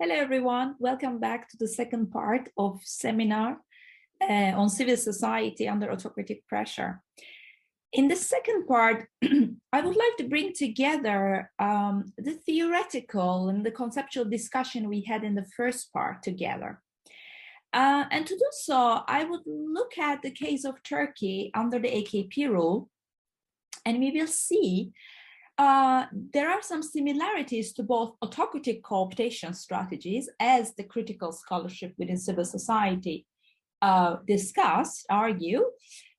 Hello, 0.00 0.14
everyone. 0.14 0.76
Welcome 0.78 1.18
back 1.18 1.48
to 1.48 1.56
the 1.56 1.66
second 1.66 2.12
part 2.12 2.50
of 2.56 2.80
seminar 2.84 3.58
uh, 4.22 4.52
on 4.54 4.68
civil 4.68 4.96
society 4.96 5.66
under 5.66 5.90
autocratic 5.90 6.46
pressure. 6.46 7.02
In 7.92 8.06
the 8.06 8.14
second 8.14 8.68
part, 8.68 9.08
I 9.24 9.80
would 9.80 9.96
like 9.96 10.16
to 10.18 10.28
bring 10.28 10.52
together 10.52 11.50
um, 11.58 12.12
the 12.16 12.34
theoretical 12.46 13.48
and 13.48 13.66
the 13.66 13.72
conceptual 13.72 14.24
discussion 14.24 14.88
we 14.88 15.00
had 15.00 15.24
in 15.24 15.34
the 15.34 15.46
first 15.56 15.92
part 15.92 16.22
together. 16.22 16.80
Uh, 17.72 18.04
and 18.12 18.24
to 18.24 18.36
do 18.36 18.48
so, 18.52 19.00
I 19.08 19.24
would 19.24 19.42
look 19.46 19.98
at 19.98 20.22
the 20.22 20.30
case 20.30 20.64
of 20.64 20.80
Turkey 20.84 21.50
under 21.56 21.80
the 21.80 21.88
AKP 21.88 22.48
rule, 22.48 22.88
and 23.84 23.98
we 23.98 24.12
will 24.12 24.28
see 24.28 24.92
uh, 25.58 26.06
there 26.32 26.48
are 26.48 26.62
some 26.62 26.82
similarities 26.82 27.72
to 27.72 27.82
both 27.82 28.14
autocratic 28.22 28.82
cooptation 28.82 29.54
strategies 29.54 30.28
as 30.38 30.74
the 30.76 30.84
critical 30.84 31.32
scholarship 31.32 31.92
within 31.98 32.16
civil 32.16 32.44
society 32.44 33.26
uh, 33.82 34.16
discussed, 34.26 35.04
argue, 35.10 35.64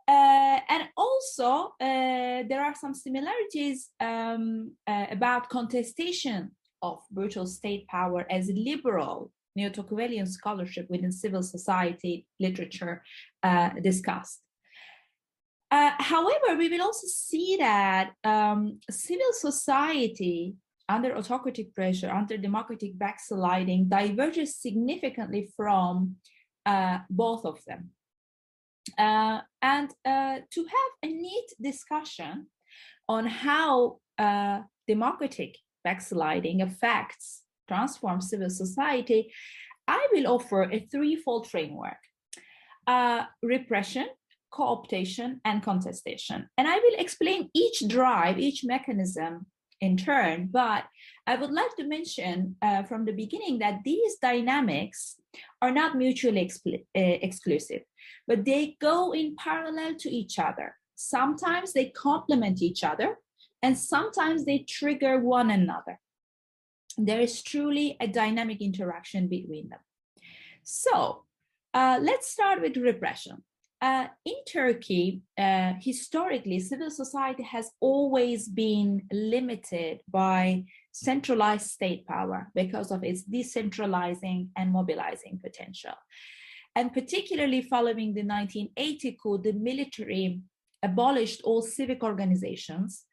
uh, 0.10 0.60
and 0.70 0.90
also 0.98 1.74
uh, 1.80 2.44
there 2.50 2.62
are 2.62 2.76
some 2.76 2.94
similarities 2.94 3.90
um, 4.02 4.74
uh, 4.88 5.06
about 5.12 5.50
contestation 5.50 6.52
of 6.82 7.00
brutal 7.12 7.46
state 7.46 7.88
power 7.88 8.26
as 8.30 8.52
liberal 8.54 9.32
neo-Tocquevillian 9.56 10.28
scholarship 10.28 10.86
within 10.90 11.12
civil 11.12 11.44
society 11.44 12.26
literature 12.40 13.04
discussed. 13.82 14.42
Uh, 15.72 15.92
however, 16.00 16.58
we 16.58 16.70
will 16.70 16.82
also 16.82 17.08
see 17.08 17.58
that 17.58 18.14
um, 18.24 18.80
civil 18.90 19.32
society 19.34 20.56
under 20.88 21.16
autocratic 21.16 21.74
pressure, 21.76 22.10
under 22.10 22.36
democratic 22.36 22.98
backsliding, 22.98 23.88
diverges 23.88 24.56
significantly 24.56 25.48
from 25.56 26.16
uh, 26.66 26.98
both 27.10 27.46
of 27.46 27.64
them. 27.66 27.92
Uh, 28.98 29.42
and 29.62 29.92
uh, 30.06 30.40
to 30.52 30.62
have 30.64 30.92
a 31.04 31.08
neat 31.08 31.54
discussion 31.62 32.48
on 33.08 33.28
how 33.28 34.00
uh, 34.18 34.62
democratic 34.88 35.56
backsliding 35.84 36.64
affects, 36.64 37.44
transforms 37.68 38.30
civil 38.30 38.50
society, 38.50 39.32
I 39.88 40.08
will 40.12 40.28
offer 40.28 40.64
a 40.64 40.88
threefold 40.92 41.48
framework. 41.48 41.98
Uh, 42.88 43.26
repression, 43.44 44.08
cooptation, 44.52 45.40
and 45.46 45.64
contestation. 45.64 46.50
And 46.58 46.68
I 46.68 46.76
will 46.76 46.96
explain 46.98 47.50
each 47.54 47.88
drive, 47.88 48.40
each 48.40 48.64
mechanism 48.64 49.46
in 49.82 49.96
turn, 49.96 50.50
but 50.52 50.86
I 51.26 51.36
would 51.36 51.52
like 51.52 51.76
to 51.78 51.88
mention 51.88 52.56
uh, 52.62 52.84
from 52.84 53.06
the 53.06 53.14
beginning 53.14 53.60
that 53.60 53.80
these 53.86 54.18
dynamics 54.22 55.16
are 55.62 55.72
not 55.72 55.98
mutually 55.98 56.50
uh, 56.68 56.74
exclusive, 56.94 57.84
but 58.28 58.46
they 58.46 58.76
go 58.82 59.14
in 59.14 59.36
parallel 59.38 59.96
to 60.00 60.10
each 60.10 60.40
other. 60.40 60.76
Sometimes 60.96 61.72
they 61.72 61.86
complement 61.90 62.62
each 62.62 62.84
other, 62.84 63.18
and 63.62 63.78
sometimes 63.78 64.46
they 64.46 64.60
trigger 64.60 65.20
one 65.20 65.50
another. 65.50 66.00
There 66.98 67.22
is 67.22 67.42
truly 67.42 67.96
a 68.02 68.08
dynamic 68.08 68.62
interaction 68.62 69.28
between 69.28 69.70
them. 69.70 69.80
So 70.64 71.24
uh, 71.74 72.00
let's 72.02 72.30
start 72.30 72.62
with 72.62 72.76
repression. 72.76 73.44
Uh, 73.82 74.08
in 74.26 74.36
Turkey, 74.46 75.22
uh, 75.38 75.74
historically, 75.80 76.60
civil 76.60 76.92
society 76.92 77.44
has 77.44 77.72
always 77.80 78.50
been 78.50 79.04
limited 79.12 80.02
by 80.12 80.66
centralized 80.92 81.68
state 81.68 82.06
power 82.06 82.52
because 82.54 82.92
of 82.92 83.06
its 83.06 83.24
decentralizing 83.24 84.50
and 84.58 84.72
mobilizing 84.72 85.40
potential. 85.42 85.94
And 86.76 86.94
particularly 86.94 87.62
following 87.62 88.14
the 88.14 88.24
1980 88.24 89.18
coup, 89.22 89.38
the 89.38 89.54
military 89.54 90.42
abolished 90.84 91.42
all 91.44 91.62
civic 91.62 92.04
organizations 92.04 93.06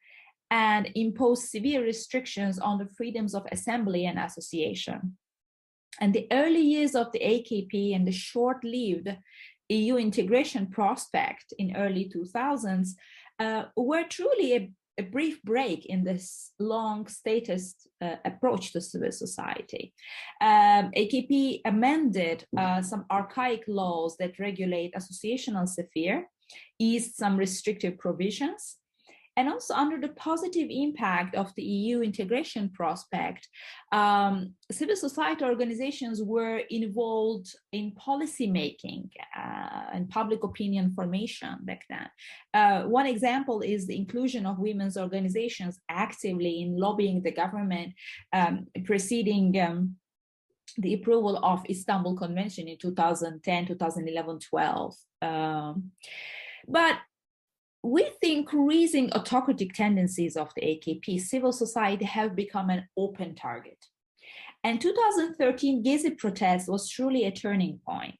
and 0.50 0.90
imposed 0.96 1.48
severe 1.48 1.82
restrictions 1.82 2.58
on 2.58 2.78
the 2.78 2.88
freedoms 2.96 3.34
of 3.34 3.46
assembly 3.52 4.06
and 4.06 4.18
association. 4.18 5.16
And 6.00 6.12
the 6.12 6.26
early 6.30 6.60
years 6.60 6.94
of 6.94 7.10
the 7.12 7.20
AKP 7.20 7.94
and 7.94 8.06
the 8.06 8.12
short-lived 8.12 9.16
EU 9.68 9.96
integration 9.96 10.66
prospect 10.66 11.52
in 11.58 11.76
early 11.76 12.10
2000s 12.14 12.90
uh, 13.38 13.64
were 13.76 14.04
truly 14.04 14.56
a, 14.56 14.70
a, 14.98 15.02
brief 15.02 15.42
break 15.42 15.86
in 15.86 16.04
this 16.04 16.52
long 16.58 17.06
statist 17.06 17.88
uh, 18.00 18.16
approach 18.24 18.72
to 18.72 18.80
civil 18.80 19.12
society. 19.12 19.92
Um, 20.40 20.90
AKP 20.96 21.60
amended 21.64 22.46
uh, 22.56 22.80
some 22.82 23.04
archaic 23.10 23.64
laws 23.66 24.16
that 24.18 24.38
regulate 24.38 24.94
associational 24.94 25.68
sphere, 25.68 26.28
eased 26.78 27.16
some 27.16 27.36
restrictive 27.36 27.98
provisions, 27.98 28.76
and 29.36 29.48
also 29.48 29.74
under 29.74 30.00
the 30.00 30.08
positive 30.14 30.68
impact 30.70 31.34
of 31.34 31.54
the 31.56 31.62
EU 31.62 32.00
integration 32.00 32.70
prospect, 32.70 33.48
um, 33.92 34.54
civil 34.70 34.96
society 34.96 35.44
organizations 35.44 36.22
were 36.22 36.62
involved 36.70 37.54
in 37.72 37.92
policy 37.92 38.46
making 38.46 39.10
uh, 39.36 39.84
and 39.92 40.08
public 40.08 40.42
opinion 40.42 40.90
formation 40.92 41.56
back 41.62 41.82
then. 41.90 42.08
Uh, 42.54 42.84
one 42.84 43.06
example 43.06 43.60
is 43.60 43.86
the 43.86 43.96
inclusion 43.96 44.46
of 44.46 44.58
women's 44.58 44.96
organizations 44.96 45.78
actively 45.90 46.62
in 46.62 46.78
lobbying 46.78 47.22
the 47.22 47.30
government 47.30 47.92
um, 48.32 48.66
preceding 48.84 49.60
um, 49.60 49.96
the 50.78 50.94
approval 50.94 51.38
of 51.44 51.64
Istanbul 51.68 52.16
Convention 52.16 52.68
in 52.68 52.78
2010, 52.78 53.66
2011, 53.66 54.40
12. 54.40 54.94
Um, 55.22 55.90
but 56.68 56.96
with 57.82 58.14
the 58.20 58.32
increasing 58.32 59.12
autocratic 59.12 59.72
tendencies 59.72 60.36
of 60.36 60.50
the 60.56 60.62
AKP, 60.62 61.20
civil 61.20 61.52
society 61.52 62.04
have 62.04 62.34
become 62.34 62.70
an 62.70 62.88
open 62.96 63.34
target. 63.34 63.78
And 64.64 64.80
2013 64.80 65.84
Gezi 65.84 66.18
protest 66.18 66.68
was 66.68 66.88
truly 66.88 67.24
a 67.24 67.30
turning 67.30 67.78
point. 67.86 68.18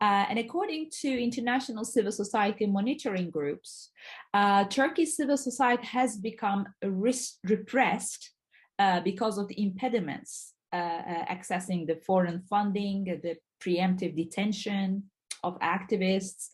Uh, 0.00 0.26
and 0.28 0.38
according 0.38 0.90
to 1.00 1.08
international 1.08 1.84
civil 1.84 2.12
society 2.12 2.66
monitoring 2.66 3.30
groups, 3.30 3.90
uh, 4.34 4.64
Turkey's 4.64 5.16
civil 5.16 5.36
society 5.36 5.86
has 5.86 6.16
become 6.16 6.66
repressed 6.82 8.30
uh, 8.78 9.00
because 9.00 9.38
of 9.38 9.48
the 9.48 9.60
impediments 9.62 10.52
uh, 10.72 10.76
uh, 10.76 11.24
accessing 11.26 11.86
the 11.86 11.96
foreign 12.06 12.42
funding, 12.50 13.04
the 13.22 13.36
preemptive 13.64 14.16
detention, 14.16 15.04
of 15.44 15.58
activists, 15.60 16.48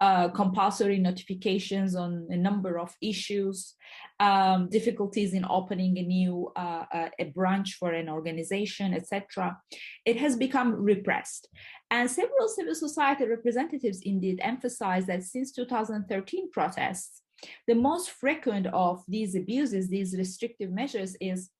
uh, 0.00 0.28
compulsory 0.28 0.98
notifications 0.98 1.94
on 1.94 2.26
a 2.30 2.36
number 2.36 2.78
of 2.78 2.94
issues, 3.00 3.74
um, 4.20 4.68
difficulties 4.68 5.32
in 5.32 5.44
opening 5.48 5.96
a 5.98 6.02
new 6.02 6.52
uh, 6.56 6.84
uh, 6.92 7.08
a 7.18 7.24
branch 7.24 7.76
for 7.78 7.92
an 7.92 8.08
organization, 8.08 8.92
etc. 8.94 9.56
It 10.04 10.16
has 10.16 10.36
become 10.36 10.74
repressed. 10.74 11.48
And 11.90 12.10
several 12.10 12.48
civil 12.48 12.74
society 12.74 13.24
representatives 13.26 14.00
indeed 14.02 14.40
emphasize 14.42 15.06
that 15.06 15.22
since 15.22 15.52
2013 15.52 16.50
protests, 16.50 17.22
the 17.66 17.74
most 17.74 18.10
frequent 18.10 18.66
of 18.68 19.02
these 19.08 19.34
abuses, 19.34 19.88
these 19.88 20.16
restrictive 20.16 20.70
measures 20.70 21.16
is 21.20 21.50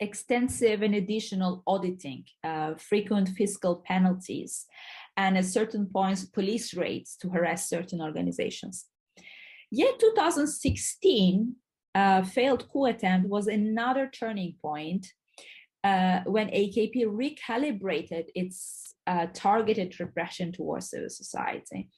extensive 0.00 0.82
and 0.82 0.94
additional 0.94 1.62
auditing, 1.66 2.24
uh, 2.42 2.74
frequent 2.74 3.28
fiscal 3.30 3.82
penalties, 3.86 4.66
and 5.16 5.36
at 5.36 5.44
certain 5.44 5.86
points, 5.86 6.24
police 6.24 6.74
raids 6.74 7.16
to 7.16 7.28
harass 7.28 7.68
certain 7.68 8.00
organizations. 8.00 8.86
Yet 9.70 9.98
2016 9.98 11.56
uh, 11.94 12.22
failed 12.22 12.68
coup 12.70 12.86
attempt 12.86 13.28
was 13.28 13.46
another 13.46 14.10
turning 14.12 14.54
point 14.62 15.06
uh, 15.84 16.20
when 16.26 16.48
AKP 16.48 17.04
recalibrated 17.06 18.24
its 18.34 18.94
uh, 19.06 19.26
targeted 19.34 19.98
repression 19.98 20.52
towards 20.52 20.90
civil 20.90 21.08
society. 21.08 21.90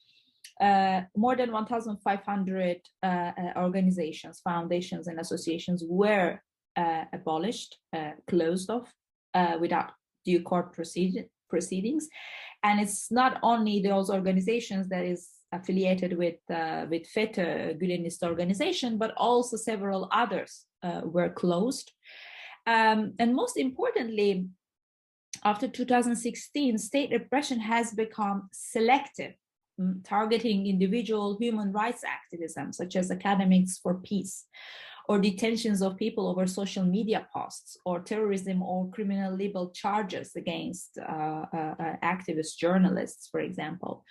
Uh, 0.59 1.01
more 1.15 1.35
than 1.35 1.51
1,500 1.51 2.77
uh, 3.03 3.05
uh, 3.05 3.31
organizations, 3.57 4.41
foundations, 4.43 5.07
and 5.07 5.19
associations 5.19 5.83
were 5.87 6.39
abolished, 7.13 7.77
closed 8.27 8.69
off 8.69 8.91
without 9.61 9.91
due 10.25 10.41
court 10.41 10.73
proceed 10.73 11.25
proceedings. 11.49 12.09
And 12.65 12.79
it's 12.79 13.11
not 13.11 13.37
only 13.43 13.79
those 13.79 14.09
organizations 14.09 14.89
that 14.89 15.05
is 15.05 15.29
affiliated 15.51 16.17
with 16.17 16.39
uh, 16.49 16.87
with 16.89 17.03
FETÖ, 17.15 17.79
Gülenist 17.79 18.23
organization, 18.23 18.97
but 18.97 19.13
also 19.17 19.55
several 19.55 20.09
others 20.11 20.65
uh, 20.81 21.01
were 21.03 21.29
closed. 21.29 21.91
Um, 22.65 23.13
and 23.19 23.35
most 23.35 23.55
importantly, 23.57 24.47
after 25.43 25.67
2016, 25.67 26.79
state 26.79 27.11
repression 27.11 27.59
has 27.59 27.93
become 27.93 28.49
selective, 28.51 29.33
mm, 29.79 30.03
targeting 30.03 30.65
individual 30.65 31.37
human 31.39 31.71
rights 31.71 32.03
activism, 32.03 32.73
such 32.73 32.95
as 32.95 33.11
academics 33.11 33.77
for 33.77 33.93
peace, 34.09 34.45
or 35.07 35.19
detentions 35.19 35.81
of 35.81 35.97
people 35.97 36.27
over 36.27 36.47
social 36.47 36.83
media 36.83 37.27
posts, 37.33 37.77
or 37.85 37.99
terrorism 37.99 38.61
or 38.61 38.89
criminal 38.89 39.37
libel 39.37 39.69
charges 39.71 40.35
against 40.35 40.97
uh, 40.97 41.45
uh, 41.53 41.75
uh, 41.79 41.95
activist 42.03 42.57
journalists, 42.57 43.27
for 43.27 43.39
example. 43.39 44.03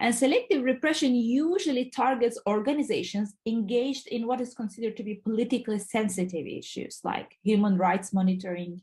And 0.00 0.14
selective 0.14 0.62
repression 0.62 1.14
usually 1.14 1.90
targets 1.90 2.38
organizations 2.46 3.34
engaged 3.46 4.08
in 4.08 4.26
what 4.26 4.40
is 4.40 4.54
considered 4.54 4.96
to 4.96 5.02
be 5.02 5.16
politically 5.16 5.78
sensitive 5.78 6.46
issues 6.46 7.00
like 7.04 7.36
human 7.42 7.76
rights 7.76 8.12
monitoring, 8.12 8.82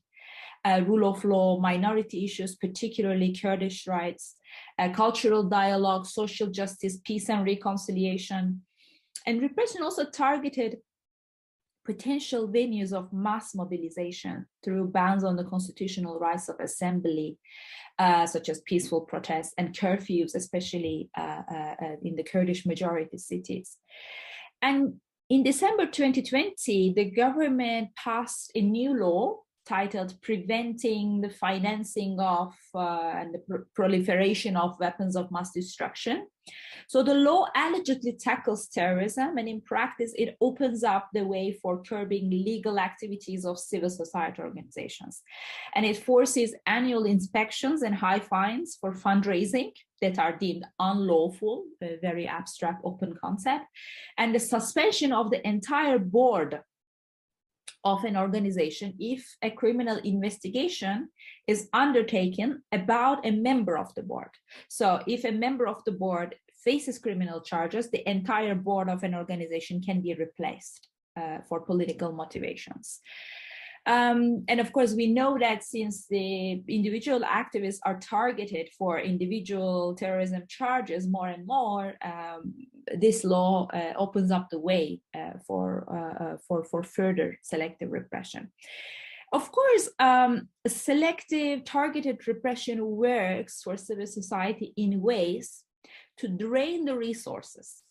uh, 0.66 0.82
rule 0.86 1.10
of 1.10 1.24
law, 1.24 1.60
minority 1.60 2.26
issues, 2.26 2.56
particularly 2.56 3.34
Kurdish 3.34 3.88
rights, 3.88 4.36
uh, 4.80 4.90
cultural 4.90 5.44
dialogue, 5.44 6.06
social 6.06 6.48
justice, 6.48 7.00
peace 7.04 7.30
and 7.30 7.46
reconciliation. 7.46 8.62
And 9.26 9.42
repression 9.42 9.84
also 9.84 10.10
targeted 10.10 10.78
potential 11.88 12.50
venues 12.50 12.92
of 12.92 13.12
mass 13.14 13.56
mobilization 13.56 14.46
through 14.64 14.90
bans 14.90 15.24
on 15.24 15.38
the 15.38 15.44
constitutional 15.46 16.20
rights 16.20 16.50
of 16.50 16.60
assembly, 16.60 17.38
uh, 17.98 18.28
such 18.28 18.50
as 18.50 18.60
peaceful 18.62 19.02
protests 19.02 19.54
and 19.58 19.74
curfews, 19.74 20.36
especially 20.36 21.10
uh, 21.18 21.42
uh, 21.50 21.76
uh 21.84 21.96
in 22.04 22.16
the 22.18 22.24
Kurdish 22.32 22.66
majority 22.66 23.18
cities. 23.18 23.78
And 24.62 24.96
in 25.30 25.44
December 25.44 25.86
2020, 25.86 26.94
the 26.94 27.10
government 27.24 27.90
passed 27.96 28.52
a 28.54 28.62
new 28.62 28.92
law 28.94 29.38
titled 29.68 30.20
Preventing 30.22 31.22
the 31.22 31.30
Financing 31.30 32.20
of 32.20 32.54
uh, 32.74 33.12
and 33.16 33.34
the 33.34 33.40
pr 33.40 33.56
Proliferation 33.76 34.56
of 34.56 34.80
Weapons 34.80 35.16
of 35.16 35.30
Mass 35.32 35.52
Destruction. 35.52 36.28
So 36.88 37.04
the 37.04 37.14
law 37.14 37.48
allegedly 37.54 38.14
tackles 38.14 38.70
terrorism, 38.70 39.38
and 39.38 39.50
in 39.50 39.60
practice, 39.60 40.14
it 40.16 40.38
opens 40.40 40.84
up 40.84 41.10
the 41.14 41.26
way 41.26 41.52
for 41.62 41.84
curbing 41.84 42.30
legal 42.30 42.80
activities 42.80 43.44
of 43.46 43.60
civil 43.60 43.90
society 43.90 44.42
organizations. 44.42 45.22
And 45.76 45.86
it 45.86 45.98
forces 45.98 46.56
annual 46.66 47.06
inspections 47.06 47.82
and 47.82 47.94
high 47.94 48.20
fines 48.20 48.78
for 48.80 48.94
fundraising 48.94 49.72
that 50.02 50.18
are 50.18 50.38
deemed 50.38 50.66
unlawful, 50.80 51.66
a 51.82 51.98
very 52.02 52.28
abstract 52.28 52.82
open 52.86 53.16
concept, 53.20 53.66
and 54.18 54.34
the 54.34 54.40
suspension 54.40 55.12
of 55.12 55.30
the 55.32 55.46
entire 55.46 56.00
board 56.00 56.62
of 57.84 58.04
an 58.04 58.18
organization 58.18 58.94
if 59.00 59.24
a 59.42 59.50
criminal 59.50 59.98
investigation 59.98 61.10
is 61.48 61.70
undertaken 61.74 62.62
about 62.72 63.26
a 63.26 63.32
member 63.32 63.78
of 63.78 63.94
the 63.96 64.04
board. 64.04 64.30
So 64.68 65.02
if 65.08 65.24
a 65.24 65.32
member 65.32 65.68
of 65.68 65.84
the 65.86 65.92
board 65.92 66.36
faces 66.64 67.00
criminal 67.00 67.42
charges, 67.42 67.90
the 67.90 68.08
entire 68.10 68.56
board 68.56 68.90
of 68.90 69.04
an 69.04 69.16
organization 69.16 69.82
can 69.82 70.02
be 70.02 70.14
replaced 70.16 70.88
uh, 71.16 71.40
for 71.48 71.62
political 71.62 72.12
motivations. 72.12 73.00
Um, 73.88 74.44
and 74.50 74.60
of 74.60 74.74
course, 74.74 74.94
we 74.94 75.08
know 75.08 75.38
that 75.40 75.64
since 75.64 76.08
the 76.08 76.62
individual 76.68 77.22
activists 77.22 77.80
are 77.86 77.98
targeted 78.00 78.68
for 78.78 79.00
individual 79.00 79.96
terrorism 79.96 80.44
charges 80.50 81.08
more 81.08 81.30
and 81.30 81.48
more, 81.48 81.96
um, 82.04 82.54
this 82.94 83.24
law 83.24 83.70
uh, 83.74 83.94
opens 83.96 84.30
up 84.30 84.50
the 84.50 84.60
way 84.60 85.00
uh, 85.18 85.40
for, 85.48 85.88
uh, 85.90 86.24
uh 86.24 86.38
for, 86.46 86.66
for 86.66 86.84
further 86.84 87.40
selective 87.44 87.90
repression. 87.90 88.52
Of 89.32 89.52
course, 89.54 89.90
um, 90.00 90.50
selective 90.68 91.64
targeted 91.64 92.28
repression 92.28 92.86
works 92.86 93.62
for 93.64 93.78
civil 93.78 94.08
society 94.08 94.74
in 94.76 95.02
ways 95.02 95.64
to 96.18 96.28
drain 96.28 96.84
the 96.84 96.98
resources 96.98 97.84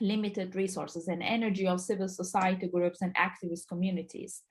limited 0.00 0.54
resources 0.54 1.08
and 1.08 1.22
energy 1.22 1.66
of 1.66 1.80
civil 1.80 2.08
society 2.08 2.66
groups 2.68 3.02
and 3.02 3.14
activist 3.14 3.68
communities. 3.68 4.42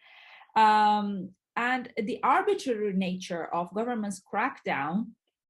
Um, 0.58 1.30
and 1.56 1.90
the 1.98 2.20
arbitrary 2.24 2.94
nature 2.94 3.46
of 3.54 3.74
government's 3.74 4.22
crackdown 4.22 5.08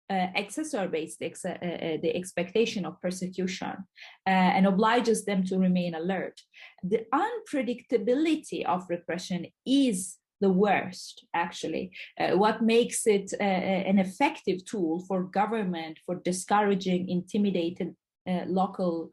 uh, 0.09 0.27
exacerbates 0.38 1.18
the, 1.18 1.25
ex 1.25 1.44
uh, 1.44 1.50
uh, 1.50 1.98
the, 2.01 2.15
expectation 2.15 2.86
of 2.86 3.01
persecution 3.01 3.75
uh, 4.25 4.30
and 4.56 4.65
obliges 4.65 5.25
them 5.25 5.44
to 5.44 5.57
remain 5.57 5.95
alert. 5.95 6.39
The 6.83 7.06
unpredictability 7.13 8.65
of 8.65 8.86
repression 8.89 9.48
is 9.65 10.18
the 10.39 10.50
worst, 10.50 11.25
actually. 11.33 11.92
Uh, 12.19 12.38
what 12.38 12.62
makes 12.62 13.06
it 13.07 13.33
uh, 13.39 13.44
an 13.44 14.00
effective 14.00 14.63
tool 14.65 15.04
for 15.07 15.24
government 15.24 16.00
for 16.06 16.15
discouraging 16.15 17.09
intimidated 17.09 17.95
local 18.48 19.09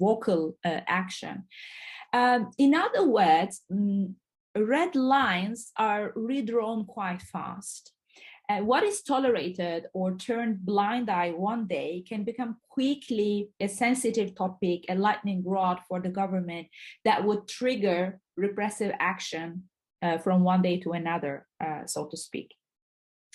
vocal 0.00 0.56
action. 0.64 1.44
Um, 2.14 2.50
in 2.56 2.74
other 2.74 3.06
words, 3.06 3.60
mm, 3.70 4.14
red 4.64 4.96
lines 4.96 5.70
are 5.76 6.12
redrawn 6.14 6.84
quite 6.84 7.22
fast. 7.22 7.92
Uh, 8.48 8.58
what 8.58 8.84
is 8.84 9.02
tolerated 9.02 9.86
or 9.92 10.16
turned 10.16 10.64
blind 10.64 11.10
eye 11.10 11.32
one 11.32 11.66
day 11.66 12.04
can 12.08 12.22
become 12.22 12.56
quickly 12.68 13.50
a 13.58 13.66
sensitive 13.66 14.36
topic, 14.36 14.84
a 14.88 14.94
lightning 14.94 15.42
rod 15.44 15.80
for 15.88 16.00
the 16.00 16.08
government 16.08 16.68
that 17.04 17.24
would 17.24 17.48
trigger 17.48 18.20
repressive 18.36 18.92
action 19.00 19.64
uh, 20.00 20.16
from 20.18 20.44
one 20.44 20.62
day 20.62 20.78
to 20.78 20.92
another, 20.92 21.44
uh, 21.64 21.84
so 21.86 22.06
to 22.06 22.16
speak. 22.16 22.54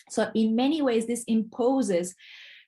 So 0.10 0.32
in 0.34 0.56
many 0.56 0.82
ways, 0.82 1.08
this 1.08 1.26
imposes 1.26 2.16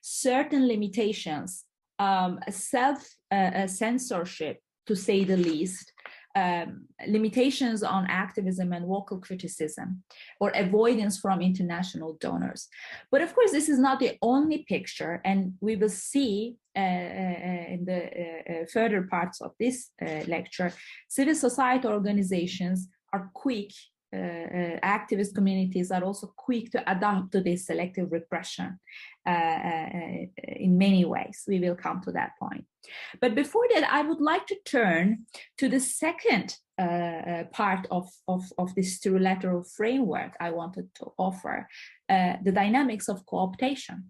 certain 0.02 0.68
limitations, 0.68 1.64
um, 1.98 2.40
self-censorship, 2.50 4.56
uh, 4.56 4.60
to 4.86 4.94
say 4.94 5.24
the 5.24 5.38
least, 5.38 5.93
um, 6.34 6.86
limitations 7.06 7.82
on 7.82 8.06
activism 8.08 8.72
and 8.72 8.86
vocal 8.86 9.18
criticism 9.18 10.02
or 10.40 10.50
avoidance 10.54 11.18
from 11.18 11.40
international 11.40 12.16
donors. 12.20 12.68
But 13.10 13.22
of 13.22 13.34
course, 13.34 13.52
this 13.52 13.68
is 13.68 13.78
not 13.78 14.00
the 14.00 14.18
only 14.20 14.64
picture, 14.68 15.20
and 15.24 15.54
we 15.60 15.76
will 15.76 15.88
see 15.88 16.56
uh, 16.76 16.80
uh, 16.80 17.64
in 17.74 17.84
the 17.86 18.00
uh, 18.02 18.52
uh 18.52 18.64
further 18.72 19.02
parts 19.02 19.40
of 19.40 19.52
this 19.60 19.90
uh, 20.02 20.22
lecture, 20.26 20.72
civil 21.08 21.36
society 21.36 21.86
organizations 21.86 22.88
are 23.12 23.30
quick 23.32 23.70
activist 24.82 25.34
communities 25.34 25.90
are 25.90 26.04
also 26.04 26.32
quick 26.36 26.70
to 26.72 26.90
adapt 26.90 27.32
to 27.32 27.40
this 27.40 27.66
selective 27.66 28.12
repression 28.12 28.78
uh, 29.26 29.86
in 30.36 30.76
many 30.78 31.04
ways. 31.04 31.44
We 31.48 31.60
will 31.60 31.74
come 31.74 32.00
to 32.02 32.12
that 32.12 32.32
point. 32.38 32.64
But 33.20 33.34
before 33.34 33.66
that, 33.74 33.90
I 33.90 34.02
would 34.02 34.20
like 34.20 34.46
to 34.46 34.56
turn 34.64 35.26
to 35.58 35.68
the 35.68 35.80
second 35.80 36.56
uh, 36.78 37.44
part 37.52 37.86
of, 37.90 38.08
of, 38.28 38.42
of 38.58 38.74
this 38.74 39.00
trilateral 39.00 39.64
framework 39.76 40.36
I 40.40 40.50
wanted 40.50 40.88
to 40.96 41.12
offer, 41.18 41.68
uh, 42.08 42.34
the 42.42 42.52
dynamics 42.52 43.08
of 43.08 43.24
cooptation 43.26 44.04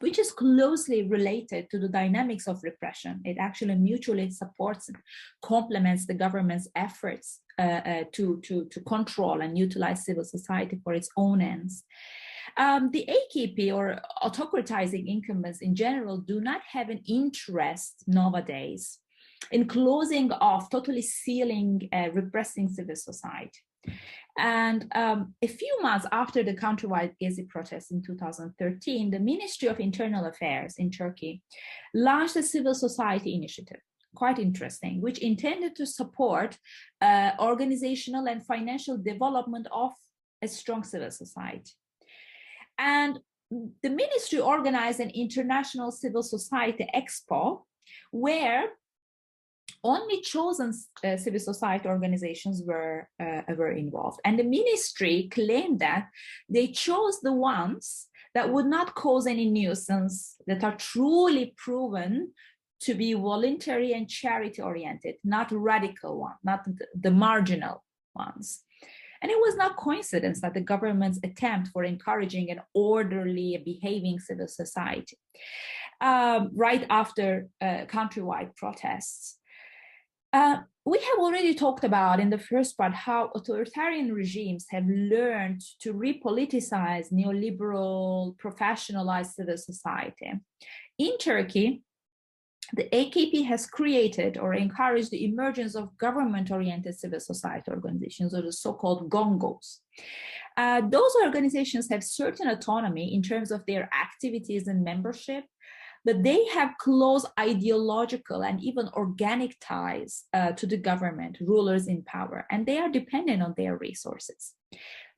which 0.00 0.18
is 0.18 0.32
closely 0.32 1.02
related 1.02 1.70
to 1.70 1.78
the 1.78 1.88
dynamics 1.88 2.46
of 2.46 2.62
repression. 2.62 3.20
It 3.24 3.36
actually 3.38 3.74
mutually 3.74 4.30
supports 4.30 4.88
and 4.88 4.98
complements 5.42 6.06
the 6.06 6.14
government's 6.14 6.68
efforts 6.74 7.40
uh, 7.58 7.62
uh, 7.62 8.04
to, 8.12 8.40
to, 8.42 8.66
to 8.66 8.80
control 8.80 9.40
and 9.40 9.56
utilize 9.58 10.04
civil 10.04 10.24
society 10.24 10.78
for 10.82 10.92
its 10.92 11.08
own 11.16 11.40
ends. 11.40 11.84
Um, 12.56 12.90
the 12.90 13.08
AKP 13.08 13.74
or 13.74 14.00
autocratizing 14.22 15.06
incumbents 15.06 15.60
in 15.60 15.74
general 15.74 16.18
do 16.18 16.40
not 16.40 16.62
have 16.72 16.88
an 16.88 17.02
interest 17.06 18.04
nowadays 18.06 18.98
in 19.50 19.68
closing 19.68 20.32
off, 20.32 20.70
totally 20.70 21.02
sealing, 21.02 21.88
uh, 21.92 22.08
repressing 22.12 22.68
civil 22.68 22.96
society. 22.96 23.60
And 24.38 24.86
um, 24.94 25.34
a 25.40 25.46
few 25.46 25.78
months 25.80 26.06
after 26.12 26.42
the 26.42 26.54
countrywide 26.54 27.14
Gezi 27.22 27.48
protests 27.48 27.90
in 27.90 28.02
2013, 28.02 29.10
the 29.10 29.18
Ministry 29.18 29.68
of 29.68 29.80
Internal 29.80 30.26
Affairs 30.26 30.74
in 30.76 30.90
Turkey 30.90 31.42
launched 31.94 32.36
a 32.36 32.42
civil 32.42 32.74
society 32.74 33.34
initiative 33.34 33.80
quite 34.14 34.38
interesting, 34.38 35.00
which 35.00 35.18
intended 35.18 35.76
to 35.76 35.86
support 35.86 36.58
uh, 37.00 37.32
organizational 37.38 38.26
and 38.26 38.44
financial 38.44 38.96
development 38.98 39.68
of 39.70 39.92
a 40.42 40.48
strong 40.48 40.82
civil 40.82 41.10
society. 41.10 41.72
And 42.78 43.20
the 43.82 43.90
ministry 43.90 44.40
organized 44.40 45.00
an 45.00 45.10
international 45.10 45.92
civil 45.92 46.22
society 46.22 46.88
expo 46.94 47.62
where 48.10 48.70
only 49.86 50.20
chosen 50.20 50.72
uh, 51.04 51.16
civil 51.16 51.40
society 51.40 51.88
organizations 51.88 52.62
were 52.64 53.08
uh, 53.24 53.42
were 53.56 53.72
involved 53.72 54.20
and 54.24 54.38
the 54.38 54.44
ministry 54.58 55.28
claimed 55.38 55.78
that 55.80 56.08
they 56.48 56.66
chose 56.68 57.20
the 57.20 57.32
ones 57.32 58.08
that 58.34 58.52
would 58.52 58.66
not 58.66 58.94
cause 58.94 59.26
any 59.26 59.48
nuisance 59.50 60.36
that 60.46 60.62
are 60.62 60.76
truly 60.76 61.54
proven 61.56 62.32
to 62.80 62.94
be 62.94 63.14
voluntary 63.14 63.92
and 63.92 64.08
charity 64.08 64.60
oriented, 64.60 65.14
not 65.24 65.50
radical 65.50 66.20
ones 66.20 66.36
not 66.44 66.66
the, 66.94 67.10
marginal 67.10 67.82
ones. 68.14 68.62
And 69.22 69.32
it 69.32 69.38
was 69.38 69.56
not 69.56 69.76
coincidence 69.76 70.40
that 70.42 70.54
the 70.54 70.60
government's 70.60 71.18
attempt 71.24 71.68
for 71.68 71.84
encouraging 71.84 72.50
an 72.50 72.60
orderly 72.74 73.62
behaving 73.64 74.20
civil 74.20 74.48
society 74.48 75.18
um, 76.00 76.50
right 76.54 76.84
after 76.90 77.48
uh, 77.60 77.86
countrywide 77.86 78.54
protests. 78.56 79.38
Uh, 80.36 80.58
we 80.84 80.98
have 80.98 81.18
already 81.18 81.54
talked 81.54 81.82
about 81.82 82.20
in 82.20 82.28
the 82.28 82.36
first 82.50 82.76
part 82.76 82.92
how 82.92 83.30
authoritarian 83.34 84.12
regimes 84.12 84.66
have 84.68 84.84
learned 84.86 85.62
to 85.80 85.94
repoliticize 85.94 87.10
neoliberal, 87.10 88.36
professionalized 88.36 89.32
civil 89.32 89.56
society. 89.56 90.30
In 90.98 91.16
Turkey, 91.16 91.82
the 92.74 92.86
AKP 92.92 93.46
has 93.46 93.66
created 93.66 94.36
or 94.36 94.52
encouraged 94.52 95.10
the 95.10 95.24
emergence 95.24 95.74
of 95.74 95.96
government-oriented 95.96 96.94
civil 96.98 97.20
society 97.20 97.70
organizations, 97.70 98.34
or 98.34 98.42
the 98.42 98.52
so-called 98.52 99.08
GONGOs. 99.08 99.78
Uh, 100.58 100.82
those 100.86 101.12
organizations 101.24 101.88
have 101.88 102.04
certain 102.04 102.48
autonomy 102.48 103.14
in 103.14 103.22
terms 103.22 103.50
of 103.50 103.64
their 103.66 103.88
activities 104.04 104.68
and 104.68 104.84
membership, 104.84 105.44
but 106.06 106.22
they 106.22 106.46
have 106.46 106.78
close 106.78 107.26
ideological 107.38 108.44
and 108.44 108.62
even 108.62 108.88
organic 108.94 109.56
ties 109.60 110.22
uh, 110.32 110.52
to 110.52 110.64
the 110.64 110.76
government, 110.76 111.36
rulers 111.40 111.88
in 111.88 112.02
power, 112.04 112.46
and 112.48 112.64
they 112.64 112.78
are 112.78 112.88
dependent 112.88 113.42
on 113.42 113.54
their 113.56 113.76
resources. 113.76 114.52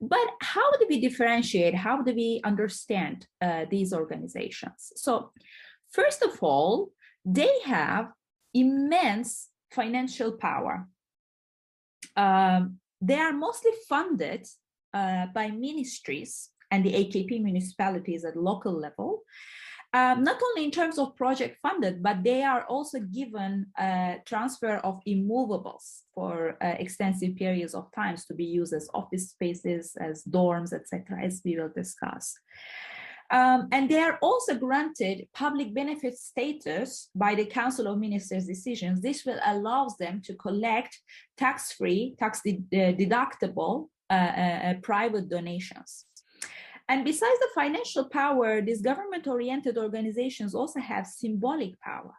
But 0.01 0.29
how 0.41 0.71
do 0.79 0.87
we 0.89 0.99
differentiate? 0.99 1.75
How 1.75 2.01
do 2.01 2.15
we 2.15 2.41
understand 2.43 3.27
uh, 3.43 3.67
these 3.71 3.93
organizations? 3.93 4.93
So 4.97 5.33
first 5.93 6.23
of 6.23 6.43
all, 6.43 6.91
they 7.23 7.53
have 7.67 8.07
immense 8.55 9.49
financial 9.71 10.33
power. 10.33 10.89
Um, 12.17 12.79
they 13.03 13.19
are 13.19 13.35
mostly 13.35 13.73
funded 13.87 14.47
uh, 14.95 15.27
by 15.35 15.51
ministries 15.51 16.49
and 16.71 16.83
the 16.83 16.93
AKP 16.93 17.43
municipalities 17.43 18.25
at 18.25 18.37
local 18.37 18.73
level, 18.73 19.23
um, 19.95 20.23
not 20.23 20.41
only 20.43 20.65
in 20.65 20.71
terms 20.71 20.99
of 20.99 21.17
project 21.17 21.59
funded, 21.63 22.03
but 22.03 22.23
they 22.23 22.43
are 22.43 22.65
also 22.65 23.01
given 23.01 23.67
a 23.79 24.17
transfer 24.27 24.77
of 24.85 25.01
immovables 25.07 26.03
for 26.15 26.57
uh, 26.63 26.75
extensive 26.79 27.37
periods 27.37 27.75
of 27.75 27.91
times 27.93 28.27
to 28.27 28.35
be 28.35 28.45
used 28.45 28.75
as 28.75 28.91
office 28.93 29.31
spaces, 29.31 29.97
as 29.99 30.25
dorms, 30.25 30.75
etc., 30.75 31.19
as 31.23 31.41
we 31.45 31.57
will 31.57 31.71
discuss. 31.75 32.35
Um, 33.31 33.69
and 33.73 33.91
they 33.91 34.01
are 34.01 34.19
also 34.23 34.55
granted 34.55 35.29
public 35.35 35.75
benefit 35.75 36.17
status 36.17 37.11
by 37.15 37.35
the 37.35 37.45
Council 37.45 37.87
of 37.87 37.99
Ministers 37.99 38.47
decisions. 38.47 39.03
This 39.03 39.25
will 39.27 39.39
allow 39.45 39.89
them 39.99 40.23
to 40.25 40.35
collect 40.35 40.99
tax-free, 41.37 42.17
tax-deductible 42.19 43.89
uh, 44.11 44.15
uh, 44.15 44.17
uh, 44.17 44.75
private 44.83 45.29
donations. 45.29 46.07
And 46.89 47.05
besides 47.05 47.39
the 47.41 47.49
financial 47.55 48.09
power, 48.09 48.63
these 48.63 48.81
government-oriented 48.81 49.77
organizations 49.77 50.55
also 50.55 50.81
have 50.81 51.07
symbolic 51.07 51.79
power. 51.81 52.15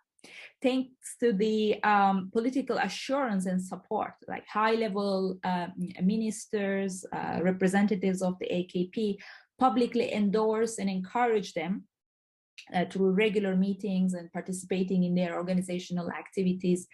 Thanks 0.62 1.16
to 1.22 1.32
the 1.34 1.82
um, 1.84 2.30
political 2.32 2.78
assurance 2.78 3.46
and 3.46 3.62
support, 3.62 4.14
like 4.28 4.46
high-level 4.48 5.40
uh, 5.44 5.68
ministers, 6.04 7.06
uh, 7.14 7.40
representatives 7.42 8.22
of 8.22 8.38
the 8.40 8.48
AKP 8.48 9.18
publicly 9.58 10.14
endorse 10.14 10.78
and 10.78 10.90
encourage 10.90 11.54
them 11.54 11.84
uh, 12.74 12.86
through 12.90 13.12
regular 13.12 13.56
meetings 13.56 14.14
and 14.14 14.32
participating 14.32 15.04
in 15.04 15.16
their 15.16 15.36
organizational 15.36 16.12
activities, 16.12 16.88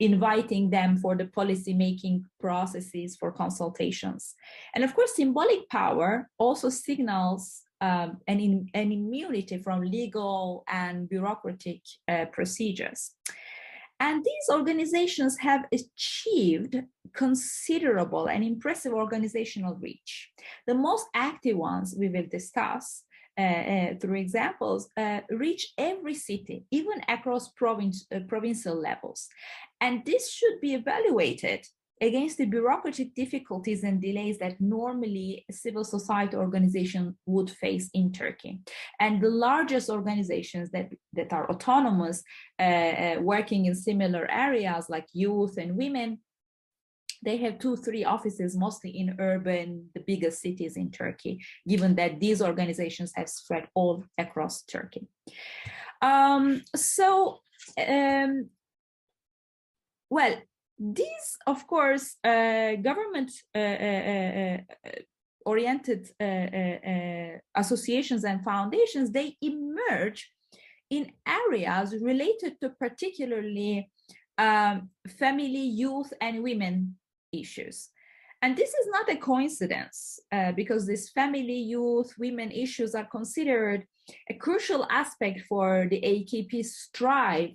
inviting 0.00 0.70
them 0.70 0.96
for 0.96 1.16
the 1.16 1.26
policy 1.26 1.74
making 1.74 2.24
processes 2.40 3.16
for 3.16 3.32
consultations. 3.32 4.34
And 4.74 4.84
of 4.84 4.94
course, 4.94 5.16
symbolic 5.16 5.68
power 5.68 6.28
also 6.38 6.68
signals 6.68 7.62
um, 7.80 8.18
an, 8.28 8.38
in, 8.38 8.68
an 8.74 8.92
immunity 8.92 9.58
from 9.58 9.80
legal 9.80 10.62
and 10.68 11.08
bureaucratic 11.08 11.80
uh, 12.06 12.26
procedures. 12.26 13.12
And 13.98 14.24
these 14.24 14.56
organizations 14.56 15.38
have 15.38 15.64
achieved 15.72 16.82
considerable 17.12 18.26
and 18.26 18.42
impressive 18.42 18.92
organizational 18.92 19.76
reach. 19.76 20.30
The 20.66 20.74
most 20.74 21.06
active 21.14 21.56
ones 21.56 21.94
we 21.96 22.08
will 22.08 22.26
discuss 22.28 23.04
through 23.36 24.18
examples, 24.18 24.88
uh, 24.96 25.20
reach 25.30 25.72
every 25.78 26.14
city, 26.14 26.66
even 26.70 27.00
across 27.08 27.48
province, 27.52 28.06
uh, 28.14 28.20
provincial 28.28 28.74
levels. 28.74 29.28
And 29.80 30.04
this 30.04 30.30
should 30.30 30.60
be 30.60 30.74
evaluated 30.74 31.66
against 32.02 32.36
the 32.36 32.44
bureaucratic 32.46 33.14
difficulties 33.14 33.84
and 33.84 34.02
delays 34.02 34.38
that 34.38 34.60
normally 34.60 35.44
civil 35.50 35.84
society 35.84 36.36
organization 36.36 37.16
would 37.26 37.48
face 37.48 37.88
in 37.94 38.12
Turkey. 38.12 38.60
And 38.98 39.22
the 39.22 39.30
largest 39.30 39.88
organizations 39.88 40.70
that, 40.70 40.90
that 41.12 41.32
are 41.32 41.48
autonomous, 41.48 42.24
uh, 42.58 42.62
uh, 42.62 43.16
working 43.20 43.66
in 43.66 43.74
similar 43.76 44.28
areas 44.30 44.86
like 44.88 45.06
youth 45.12 45.56
and 45.58 45.76
women, 45.76 46.18
they 47.22 47.36
have 47.38 47.58
two, 47.58 47.76
three 47.76 48.04
offices, 48.04 48.56
mostly 48.56 48.90
in 48.90 49.16
urban, 49.18 49.88
the 49.94 50.00
biggest 50.00 50.40
cities 50.40 50.76
in 50.76 50.90
Turkey, 50.90 51.40
given 51.66 51.94
that 51.94 52.18
these 52.20 52.42
organizations 52.42 53.12
have 53.14 53.28
spread 53.28 53.68
all 53.74 54.04
across 54.18 54.62
Turkey. 54.62 55.06
Um, 56.00 56.62
so, 56.74 57.38
um, 57.78 58.50
well, 60.10 60.36
these, 60.78 61.36
of 61.46 61.66
course, 61.66 62.16
uh, 62.24 62.74
government 62.76 63.30
uh, 63.54 63.58
uh, 63.58 64.58
uh 64.84 64.90
oriented 65.44 66.08
uh, 66.20 66.24
uh, 66.24 67.38
associations 67.56 68.24
and 68.24 68.44
foundations, 68.44 69.10
they 69.10 69.36
emerge 69.40 70.30
in 70.90 71.10
areas 71.26 71.94
related 72.00 72.60
to 72.60 72.68
particularly 72.70 73.90
um, 74.38 74.90
family, 75.18 75.64
youth, 75.64 76.12
and 76.20 76.42
women 76.42 76.96
issues. 77.32 77.90
And 78.42 78.56
this 78.56 78.70
is 78.70 78.88
not 78.88 79.08
a 79.08 79.16
coincidence 79.16 80.18
because 80.56 80.86
these 80.86 81.10
family, 81.10 81.58
youth, 81.58 82.12
women 82.18 82.50
issues 82.50 82.94
are 82.94 83.04
considered 83.04 83.86
a 84.28 84.34
crucial 84.34 84.84
aspect 84.90 85.42
for 85.48 85.86
the 85.88 86.00
AKP 86.00 86.64
strive 86.64 87.52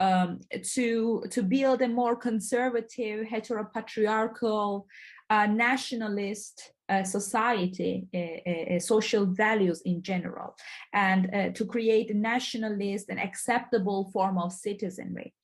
um, 0.00 0.38
to, 0.74 1.24
to 1.30 1.42
build 1.42 1.82
a 1.82 1.88
more 1.88 2.14
conservative, 2.14 3.26
heteropatriarchal, 3.26 4.84
uh, 5.30 5.46
nationalist 5.46 6.72
uh, 6.88 7.04
society, 7.04 8.08
uh, 8.14 8.76
uh 8.76 8.80
social 8.80 9.26
values 9.26 9.82
in 9.84 10.02
general, 10.02 10.56
and 10.94 11.28
uh, 11.34 11.50
to 11.50 11.66
create 11.66 12.10
a 12.10 12.14
nationalist 12.14 13.10
and 13.10 13.20
acceptable 13.20 14.10
form 14.10 14.38
of 14.38 14.50
citizenry. 14.52 15.34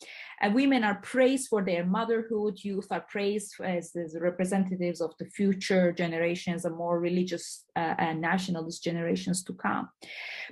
women 0.53 0.85
are 0.85 1.01
praised 1.03 1.49
for 1.49 1.63
their 1.63 1.85
motherhood, 1.85 2.55
youth 2.63 2.89
are 2.91 3.05
praised 3.11 3.53
as, 3.63 3.95
as 3.95 4.17
representatives 4.19 5.01
of 5.03 5.13
the 5.19 5.27
future 5.27 5.93
generations, 5.93 6.65
and 6.65 6.77
more 6.77 6.99
religious 6.99 7.65
uh, 7.77 7.95
and 7.99 8.21
nationalist 8.21 8.83
generations 8.83 9.45
to 9.45 9.53
come. 9.53 9.89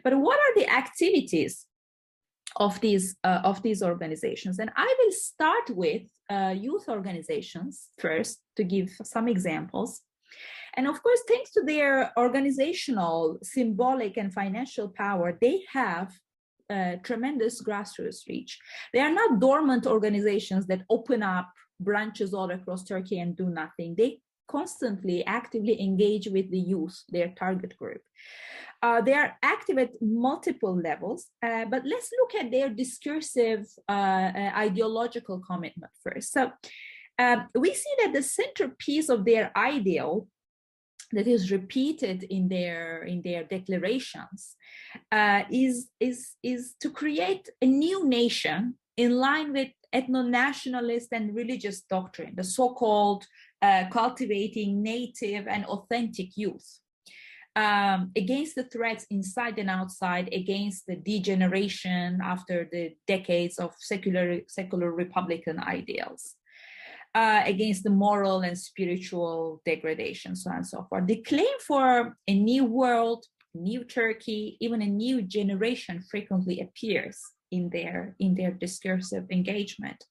But 0.05 0.13
what 0.19 0.39
are 0.39 0.55
the 0.57 0.69
activities 0.69 1.67
of 2.57 2.81
these 2.81 3.17
uh, 3.25 3.41
of 3.45 3.63
these 3.63 3.83
organizations. 3.83 4.59
And 4.59 4.71
i 4.77 4.95
will 4.99 5.13
start 5.13 5.71
with 5.71 6.03
uh, 6.31 6.55
youth 6.57 6.89
organizations 6.89 7.89
first 7.99 8.41
to 8.57 8.65
give 8.65 8.91
some 9.05 9.29
examples. 9.29 10.01
And 10.77 10.87
of 10.87 11.03
course 11.03 11.21
thanks 11.29 11.51
to 11.53 11.63
their 11.63 12.13
organizational 12.19 13.39
symbolic 13.43 14.17
and 14.17 14.33
financial 14.33 14.89
power 14.89 15.39
they 15.41 15.63
have 15.73 16.13
uh, 16.71 16.97
tremendous 17.03 17.63
grassroots 17.63 18.27
reach. 18.29 18.59
They 18.93 19.01
are 19.01 19.13
not 19.13 19.41
dormant 19.41 19.87
organizations 19.87 20.67
that 20.67 20.83
open 20.89 21.23
up 21.23 21.49
branches 21.81 22.33
all 22.33 22.51
across 22.51 22.85
turkey 22.85 23.19
and 23.21 23.37
do 23.37 23.49
nothing. 23.51 23.95
They 23.97 24.21
constantly 24.57 25.19
actively 25.39 25.75
engage 25.89 26.27
with 26.35 26.47
the 26.51 26.65
youth 26.73 26.97
their 27.15 27.31
target 27.43 27.73
group 27.77 28.03
uh, 28.83 29.01
they 29.01 29.15
are 29.15 29.39
active 29.45 29.79
at 29.79 29.93
multiple 30.01 30.77
levels, 30.77 31.29
uh, 31.41 31.65
but 31.67 31.83
let's 31.87 32.11
look 32.19 32.35
at 32.35 32.51
their 32.51 32.69
discursive 32.69 33.65
uh, 33.89 33.93
uh 33.93 34.53
ideological 34.67 35.39
commitment 35.39 35.93
first. 36.03 36.33
So 36.33 36.51
um, 37.19 37.49
we 37.55 37.75
see 37.75 37.95
that 38.01 38.13
the 38.13 38.23
centerpiece 38.23 39.09
of 39.09 39.25
their 39.25 39.53
ideal 39.57 40.27
that 41.13 41.27
is 41.27 41.53
repeated 41.53 42.25
in 42.25 42.49
their 42.49 43.05
in 43.05 43.23
their 43.23 43.45
declarations 43.45 44.57
uh, 45.13 45.43
is 45.51 45.91
is 46.01 46.37
is 46.43 46.75
to 46.81 46.91
create 46.91 47.49
a 47.61 47.67
new 47.67 48.09
nation 48.09 48.75
in 48.97 49.13
line 49.13 49.53
with 49.53 49.69
ethno-nationalist 49.95 51.09
and 51.13 51.35
religious 51.35 51.83
doctrine, 51.83 52.35
the 52.35 52.45
so-called 52.45 53.27
uh, 53.63 53.85
cultivating 53.91 54.83
native 54.83 55.47
and 55.47 55.65
authentic 55.67 56.37
youth 56.37 56.81
um, 57.55 58.11
against 58.17 58.55
the 58.55 58.65
threats 58.65 59.07
inside 59.11 59.59
and 59.59 59.71
outside, 59.71 60.29
against 60.33 60.87
the 60.87 60.97
degeneration 60.97 62.19
after 62.23 62.69
the 62.73 62.95
decades 63.07 63.59
of 63.59 63.73
secular, 63.79 64.41
secular 64.49 64.91
Republican 64.91 65.61
ideals, 65.61 66.35
uh, 67.15 67.43
against 67.45 67.85
the 67.85 67.91
moral 67.91 68.41
and 68.41 68.59
spiritual 68.59 69.61
degradation, 69.67 70.35
so 70.35 70.51
on 70.51 70.57
and 70.57 70.67
so 70.67 70.87
forth. 70.89 71.07
The 71.07 71.23
claim 71.23 71.59
for 71.67 72.17
a 72.27 72.35
new 72.35 72.65
world, 72.65 73.27
new 73.55 73.85
Turkey, 73.85 74.57
even 74.61 74.81
a 74.81 74.87
new 74.87 75.21
generation 75.21 76.03
frequently 76.11 76.61
appears 76.61 77.21
in 77.51 77.69
their, 77.69 78.17
in 78.19 78.35
their 78.35 78.51
discursive 78.51 79.27
engagement. 79.31 80.03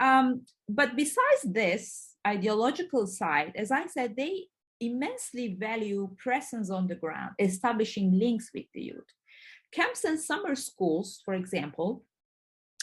Um, 0.00 0.46
but 0.66 0.96
besides 0.96 1.42
this 1.44 2.13
ideological 2.26 3.06
side, 3.06 3.52
as 3.56 3.70
I 3.70 3.86
said, 3.86 4.16
they 4.16 4.44
immensely 4.80 5.56
value 5.58 6.10
presence 6.18 6.70
on 6.70 6.86
the 6.86 6.94
ground, 6.94 7.32
establishing 7.38 8.18
links 8.18 8.50
with 8.54 8.66
the 8.74 8.82
youth. 8.82 9.10
Camps 9.72 10.04
and 10.04 10.20
summer 10.20 10.54
schools, 10.54 11.20
for 11.24 11.34
example, 11.34 12.04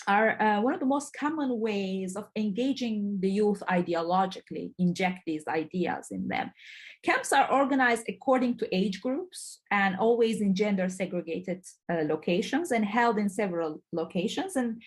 are 0.08 0.42
uh, 0.42 0.62
one 0.62 0.74
of 0.74 0.80
the 0.80 0.86
most 0.86 1.14
common 1.14 1.60
ways 1.60 2.16
of 2.16 2.28
engaging 2.36 3.18
the 3.20 3.30
youth 3.30 3.62
ideologically, 3.70 4.74
inject 4.80 5.20
these 5.26 5.48
ideas 5.48 6.08
in 6.12 6.28
them. 6.28 6.52
Camps 7.04 7.32
are 7.34 7.52
organized 7.52 8.06
according 8.08 8.58
to 8.58 8.76
age 8.76 9.02
groups 9.02 9.62
and 9.72 9.96
always 9.98 10.42
in 10.42 10.54
gender 10.56 10.90
segregated 10.90 11.64
uh, 11.92 12.04
locations 12.06 12.72
and 12.72 12.86
held 12.86 13.18
in 13.18 13.30
several 13.30 13.82
locations. 13.92 14.56
And 14.56 14.82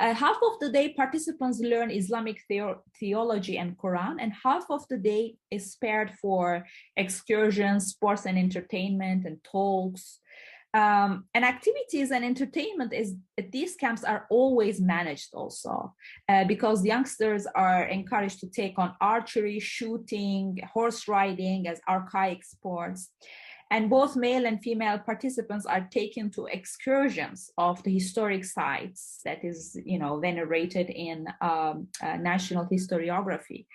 uh, 0.00 0.14
half 0.14 0.36
of 0.36 0.58
the 0.60 0.70
day 0.70 0.94
participants 0.94 1.60
learn 1.60 1.90
Islamic 1.90 2.40
theo- 2.48 2.82
theology 2.98 3.58
and 3.58 3.76
Quran, 3.76 4.16
and 4.18 4.32
half 4.44 4.64
of 4.70 4.86
the 4.88 4.96
day 4.96 5.34
is 5.50 5.72
spared 5.72 6.12
for 6.22 6.64
excursions, 6.96 7.88
sports 7.88 8.24
and 8.24 8.38
entertainment, 8.38 9.26
and 9.26 9.44
talks, 9.44 10.19
um, 10.72 11.24
and 11.34 11.44
activities 11.44 12.12
and 12.12 12.24
entertainment 12.24 12.92
is 12.92 13.16
at 13.36 13.50
these 13.50 13.74
camps 13.74 14.04
are 14.04 14.26
always 14.30 14.80
managed 14.80 15.34
also 15.34 15.92
uh, 16.28 16.44
because 16.44 16.84
youngsters 16.84 17.46
are 17.56 17.84
encouraged 17.84 18.38
to 18.40 18.46
take 18.48 18.78
on 18.78 18.94
archery 19.00 19.58
shooting 19.58 20.58
horse 20.72 21.08
riding 21.08 21.66
as 21.66 21.80
archaic 21.88 22.44
sports 22.44 23.10
and 23.70 23.88
both 23.88 24.16
male 24.16 24.46
and 24.46 24.60
female 24.60 24.98
participants 24.98 25.64
are 25.64 25.86
taken 25.90 26.30
to 26.30 26.46
excursions 26.46 27.50
of 27.56 27.82
the 27.84 27.92
historic 27.92 28.44
sites 28.44 29.20
that 29.24 29.44
is 29.44 29.78
you 29.84 29.98
know 29.98 30.18
venerated 30.18 30.90
in 30.90 31.26
um, 31.40 31.86
uh, 32.02 32.16
national 32.16 32.66
historiography 32.66 33.66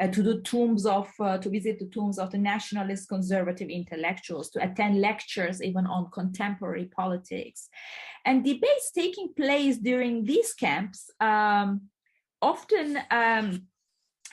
uh, 0.00 0.08
to 0.08 0.22
the 0.22 0.40
tombs 0.40 0.86
of 0.86 1.08
uh, 1.20 1.38
to 1.38 1.48
visit 1.48 1.78
the 1.78 1.86
tombs 1.86 2.18
of 2.18 2.30
the 2.30 2.38
nationalist 2.38 3.08
conservative 3.08 3.68
intellectuals 3.68 4.50
to 4.50 4.62
attend 4.62 5.00
lectures 5.00 5.62
even 5.62 5.86
on 5.86 6.10
contemporary 6.10 6.86
politics. 6.86 7.68
And 8.24 8.44
debates 8.44 8.90
taking 8.92 9.34
place 9.36 9.76
during 9.76 10.24
these 10.24 10.54
camps 10.54 11.10
um, 11.20 11.82
often 12.40 12.98
um, 13.10 13.66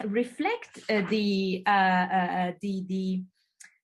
reflect 0.06 0.80
uh, 0.90 1.02
the, 1.10 1.64
uh, 1.66 1.70
uh, 1.70 2.52
the 2.62 2.86
the 2.88 3.24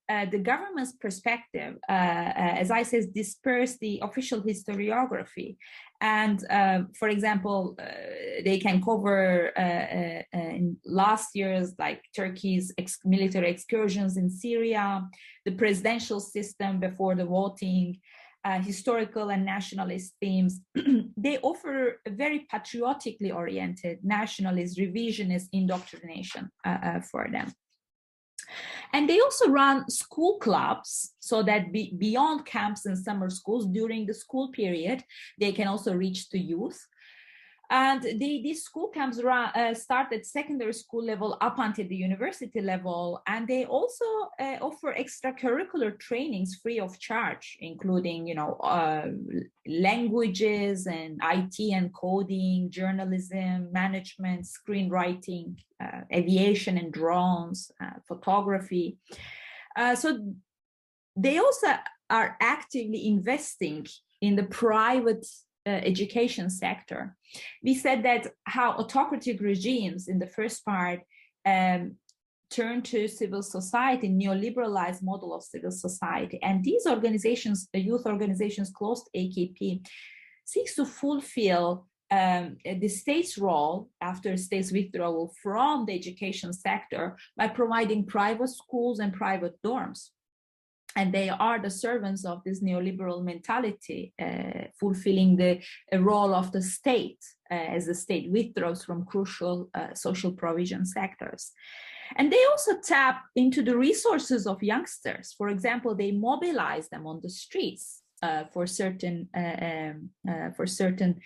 uh, 0.09 0.25
the 0.25 0.39
government's 0.39 0.93
perspective, 0.93 1.75
uh, 1.89 1.91
uh, 1.91 2.55
as 2.63 2.71
I 2.71 2.83
said, 2.83 3.13
disperse 3.13 3.77
the 3.77 3.99
official 4.01 4.41
historiography. 4.41 5.57
And 5.99 6.43
um, 6.49 6.89
for 6.97 7.09
example, 7.09 7.75
uh, 7.77 7.83
they 8.45 8.57
can 8.59 8.81
cover 8.81 9.51
uh, 9.57 10.37
in 10.37 10.77
last 10.85 11.35
year's 11.35 11.73
like 11.77 12.01
Turkey's 12.15 12.73
ex- 12.77 12.99
military 13.03 13.49
excursions 13.49 14.15
in 14.15 14.29
Syria, 14.29 15.03
the 15.45 15.51
presidential 15.51 16.21
system 16.21 16.79
before 16.79 17.15
the 17.15 17.25
voting, 17.25 17.99
historical 18.61 19.27
and 19.29 19.43
nationalist 19.43 20.13
themes. 20.21 20.61
they 21.17 21.37
offer 21.39 21.99
a 22.05 22.09
very 22.09 22.47
patriotically 22.49 23.29
oriented 23.29 23.99
nationalist 24.03 24.77
revisionist 24.77 25.47
indoctrination 25.51 26.49
for 27.11 27.27
them. 27.29 27.51
And 28.93 29.09
they 29.09 29.19
also 29.19 29.49
run 29.49 29.89
school 29.89 30.37
clubs 30.39 31.13
so 31.19 31.43
that 31.43 31.71
be, 31.71 31.93
beyond 31.97 32.45
camps 32.45 32.85
and 32.85 32.97
summer 32.97 33.29
schools 33.29 33.65
during 33.67 34.05
the 34.05 34.13
school 34.13 34.51
period, 34.51 35.03
they 35.39 35.51
can 35.51 35.67
also 35.67 35.93
reach 35.93 36.29
to 36.29 36.39
youth. 36.39 36.79
And 37.69 38.01
the, 38.01 38.41
these 38.41 38.63
school 38.63 38.87
camps 38.87 39.19
uh, 39.19 39.73
start 39.73 40.13
at 40.13 40.25
secondary 40.25 40.73
school 40.73 41.03
level 41.03 41.37
up 41.41 41.59
until 41.59 41.85
the 41.87 41.97
university 41.97 42.61
level. 42.61 43.21
And 43.27 43.45
they 43.45 43.65
also 43.65 44.05
uh, 44.39 44.57
offer 44.61 44.95
extracurricular 44.97 45.99
trainings 45.99 46.59
free 46.61 46.79
of 46.79 46.97
charge, 46.97 47.57
including, 47.59 48.25
you 48.25 48.35
know, 48.35 48.53
uh, 48.63 49.07
languages 49.67 50.87
and 50.87 51.19
IT 51.21 51.59
and 51.73 51.93
coding, 51.93 52.69
journalism, 52.69 53.69
management, 53.73 54.45
screenwriting, 54.45 55.57
uh, 55.83 56.01
aviation 56.13 56.77
and 56.77 56.93
drones, 56.93 57.69
uh, 57.83 57.99
photography. 58.07 58.97
Uh, 59.75 59.93
so 59.93 60.33
they 61.17 61.37
also 61.37 61.67
are 62.09 62.37
actively 62.39 63.07
investing 63.07 63.85
in 64.21 64.37
the 64.37 64.43
private 64.43 65.27
education 65.69 66.49
sector. 66.49 67.15
We 67.63 67.75
said 67.75 68.03
that 68.03 68.27
how 68.45 68.71
autocratic 68.71 69.41
regimes 69.41 70.07
in 70.07 70.19
the 70.19 70.27
first 70.27 70.65
part 70.65 71.01
um, 71.45 71.95
turn 72.49 72.81
to 72.81 73.07
civil 73.07 73.43
society, 73.43 74.09
neoliberalized 74.09 75.03
model 75.03 75.33
of 75.33 75.43
civil 75.43 75.71
society. 75.71 76.39
And 76.41 76.63
these 76.63 76.85
organizations, 76.87 77.67
the 77.73 77.79
youth 77.79 78.05
organizations 78.05 78.69
close 78.69 79.03
to 79.03 79.09
AKP, 79.17 79.85
seeks 80.45 80.75
to 80.75 80.85
fulfill 80.85 81.87
um, 82.09 82.55
the 82.63 82.87
state's 82.87 83.37
role 83.37 83.89
after 83.99 84.37
state's 84.37 84.71
withdrawal 84.71 85.33
from 85.43 85.85
the 85.85 85.93
education 85.93 86.53
sector 86.53 87.17
by 87.35 87.49
providing 87.49 88.05
private 88.05 88.47
schools 88.49 88.99
and 88.99 89.11
private 89.13 89.61
dorms 89.61 90.11
and 90.97 91.13
they 91.13 91.29
are 91.29 91.59
the 91.59 91.69
servants 91.69 92.25
of 92.25 92.43
this 92.43 92.61
neoliberal 92.61 93.23
mentality, 93.23 94.13
uh, 94.19 94.65
fulfilling 94.79 95.37
the 95.37 95.61
role 95.93 96.33
of 96.33 96.51
the 96.51 96.61
state 96.61 97.23
uh, 97.51 97.53
as 97.75 97.85
the 97.85 97.93
state 97.93 98.31
withdraws 98.31 98.83
from 98.83 99.05
crucial 99.05 99.69
uh, 99.75 99.93
social 99.93 100.31
provision 100.31 100.85
sectors. 100.85 101.51
And 102.15 102.33
they 102.33 102.43
also 102.49 102.79
tap 102.81 103.21
into 103.35 103.61
the 103.61 103.77
resources 103.77 104.47
of 104.47 104.63
youngsters. 104.63 105.35
For 105.37 105.49
example, 105.49 105.93
they 105.93 106.11
mobilize 106.11 106.89
them 106.89 107.05
on 107.05 107.19
the 107.21 107.29
streets 107.29 108.01
uh, 108.23 108.45
for 108.51 108.65
certain 108.65 109.29
uh, 109.37 109.55
um, 109.61 110.09
uh, 110.27 110.49
for 110.55 110.65
certain 110.65 111.19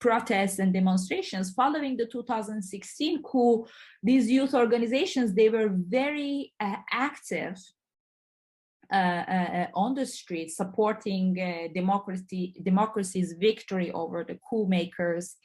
protests 0.00 0.58
and 0.58 0.72
demonstrations 0.72 1.52
following 1.52 1.94
the 1.94 2.06
2016 2.06 3.22
coup 3.22 3.66
these 4.02 4.30
youth 4.30 4.54
organizations 4.54 5.34
they 5.34 5.50
were 5.50 5.68
very 5.68 6.54
uh, 6.58 6.76
active 6.90 7.58
on 8.92 9.94
the 9.94 10.06
streets 10.06 10.56
supporting 10.56 11.38
uh, 11.40 11.72
democracy, 11.74 12.54
democracy's 12.62 13.34
victory 13.38 13.90
over 13.92 14.24
the 14.24 14.38
coup 14.48 14.66
makers. 14.68 15.36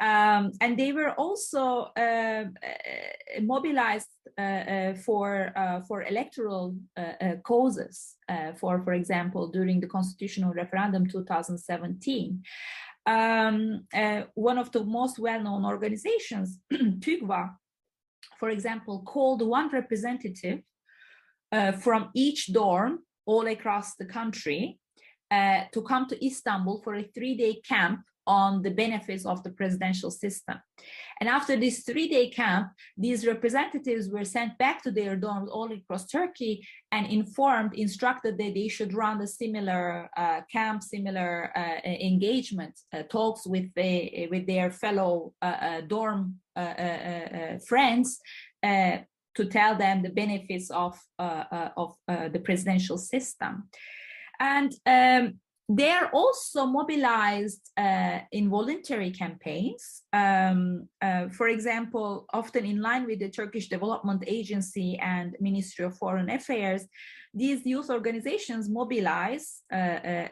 Um, 0.00 0.52
and 0.60 0.78
they 0.78 0.92
were 0.92 1.10
also 1.12 1.90
uh, 1.96 2.44
mobilized 3.42 4.08
uh, 4.38 4.94
for 4.94 5.52
for 5.88 6.04
electoral 6.04 6.76
causes. 7.42 8.16
for, 8.60 8.82
for 8.84 8.92
example, 8.92 9.48
during 9.48 9.80
the 9.80 9.88
constitutional 9.88 10.52
referendum 10.52 11.06
2017. 11.06 12.42
Um, 13.06 13.86
one 14.34 14.58
of 14.58 14.70
the 14.70 14.84
most 14.84 15.18
well-known 15.18 15.64
organizations, 15.64 16.58
TÜGVA, 16.72 17.50
for 18.38 18.50
example, 18.50 19.02
called 19.02 19.42
one 19.42 19.68
representative 19.70 20.60
uh, 21.52 21.72
from 21.72 22.10
each 22.14 22.52
dorm 22.52 23.00
all 23.26 23.46
across 23.46 23.94
the 23.96 24.06
country 24.06 24.78
uh, 25.30 25.62
to 25.72 25.82
come 25.82 26.06
to 26.06 26.24
Istanbul 26.24 26.80
for 26.82 26.94
a 26.94 27.02
three 27.02 27.36
day 27.36 27.60
camp 27.66 28.00
on 28.28 28.60
the 28.62 28.70
benefits 28.70 29.24
of 29.24 29.42
the 29.42 29.50
presidential 29.50 30.10
system. 30.10 30.60
And 31.18 31.28
after 31.28 31.56
this 31.56 31.82
three 31.82 32.08
day 32.08 32.28
camp, 32.28 32.68
these 32.96 33.26
representatives 33.26 34.08
were 34.10 34.24
sent 34.24 34.56
back 34.58 34.82
to 34.82 34.90
their 34.90 35.16
dorms 35.16 35.48
all 35.50 35.72
across 35.72 36.06
Turkey 36.06 36.64
and 36.92 37.06
informed, 37.06 37.74
instructed 37.74 38.36
that 38.38 38.54
they 38.54 38.68
should 38.68 38.92
run 38.92 39.20
a 39.22 39.26
similar 39.26 40.10
uh, 40.16 40.42
camp, 40.52 40.82
similar 40.82 41.50
uh, 41.56 41.80
engagement 41.84 42.78
uh, 42.92 43.02
talks 43.04 43.46
with, 43.46 43.72
the, 43.74 44.28
with 44.30 44.46
their 44.46 44.70
fellow 44.70 45.32
uh, 45.40 45.44
uh, 45.44 45.80
dorm 45.80 46.36
friends 47.66 48.20
to 49.38 49.44
tell 49.46 49.74
them 49.76 50.02
the 50.02 50.14
benefits 50.22 50.68
of 50.70 50.94
uh, 51.18 51.44
uh, 51.56 51.70
of 51.76 51.90
uh, 52.08 52.28
the 52.34 52.40
presidential 52.48 52.98
system, 52.98 53.52
and 54.40 54.70
um, 54.96 55.24
they 55.80 55.90
are 55.90 56.10
also 56.12 56.66
mobilized 56.66 57.62
uh, 57.76 58.18
in 58.32 58.50
voluntary 58.50 59.10
campaigns. 59.10 60.02
Um, 60.12 60.88
uh, 61.00 61.28
for 61.28 61.48
example, 61.48 62.26
often 62.32 62.64
in 62.64 62.78
line 62.88 63.04
with 63.06 63.18
the 63.20 63.30
Turkish 63.30 63.68
Development 63.68 64.22
Agency 64.26 64.98
and 64.98 65.36
Ministry 65.40 65.84
of 65.84 65.96
Foreign 65.96 66.30
Affairs, 66.30 66.82
these 67.34 67.60
youth 67.64 67.90
organizations 67.90 68.68
mobilize 68.68 69.62
uh, 69.70 70.28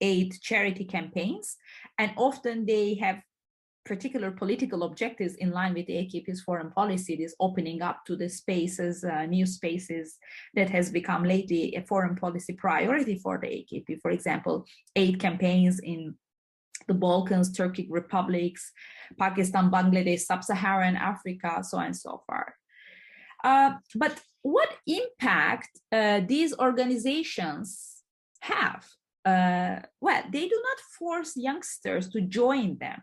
aid 0.00 0.30
charity 0.40 0.84
campaigns, 0.84 1.56
and 1.98 2.12
often 2.16 2.64
they 2.64 2.94
have 2.94 3.18
particular 3.84 4.30
political 4.30 4.82
objectives 4.84 5.34
in 5.36 5.50
line 5.50 5.74
with 5.74 5.86
the 5.86 5.94
AKP's 5.94 6.42
foreign 6.42 6.70
policy, 6.70 7.16
this 7.16 7.34
opening 7.40 7.82
up 7.82 8.04
to 8.06 8.16
the 8.16 8.28
spaces, 8.28 9.04
uh, 9.04 9.26
new 9.26 9.46
spaces 9.46 10.16
that 10.54 10.70
has 10.70 10.90
become 10.90 11.24
lately 11.24 11.74
a 11.74 11.82
foreign 11.82 12.16
policy 12.16 12.52
priority 12.52 13.18
for 13.18 13.38
the 13.38 13.46
AKP. 13.46 14.00
For 14.02 14.10
example, 14.10 14.66
aid 14.96 15.18
campaigns 15.18 15.80
in 15.80 16.14
the 16.88 16.94
Balkans, 16.94 17.56
Turkic 17.56 17.86
republics, 17.90 18.72
Pakistan, 19.18 19.70
Bangladesh, 19.70 20.20
Sub-Saharan 20.20 20.96
Africa, 20.96 21.62
so 21.62 21.78
on 21.78 21.86
and 21.86 21.96
so 21.96 22.22
forth. 22.26 22.54
Uh, 23.42 23.72
but 23.94 24.20
what 24.42 24.70
impact 24.86 25.70
uh, 25.92 26.20
these 26.26 26.56
organizations 26.58 28.02
have? 28.40 28.86
Uh, 29.24 29.80
well, 30.00 30.22
they 30.32 30.48
do 30.48 30.62
not 30.68 30.78
force 30.98 31.36
youngsters 31.36 32.08
to 32.08 32.20
join 32.22 32.78
them, 32.78 33.02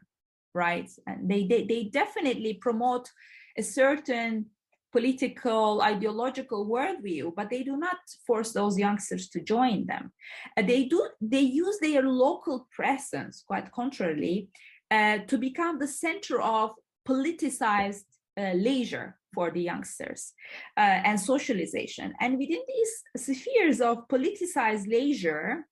right? 0.58 0.90
And 1.06 1.30
they, 1.30 1.42
they, 1.48 1.64
they 1.66 1.84
definitely 1.86 2.56
promote 2.56 3.10
a 3.58 3.64
certain 3.64 4.48
political, 4.92 5.82
ideological 5.82 6.66
worldview, 6.66 7.26
but 7.36 7.50
they 7.50 7.64
do 7.64 7.78
not 7.78 7.98
force 8.26 8.52
those 8.54 8.78
youngsters 8.78 9.30
to 9.30 9.40
join 9.42 9.86
them. 9.86 10.12
Uh, 10.58 10.64
they 10.64 10.86
do, 10.86 11.00
they 11.22 11.46
use 11.64 11.78
their 11.80 12.04
local 12.04 12.68
presence, 12.72 13.44
quite 13.46 13.72
contrarily, 13.72 14.50
uh, 14.90 15.20
to 15.28 15.38
become 15.38 15.78
the 15.78 15.88
center 15.88 16.42
of 16.42 16.72
politicized 17.08 18.06
uh, 18.40 18.54
leisure 18.54 19.18
for 19.34 19.52
the 19.52 19.62
youngsters 19.62 20.34
uh, 20.78 21.00
and 21.08 21.20
socialization. 21.20 22.14
And 22.20 22.38
within 22.38 22.64
these 22.68 22.94
spheres 23.26 23.82
of 23.82 24.08
politicized 24.08 24.88
leisure, 24.88 25.68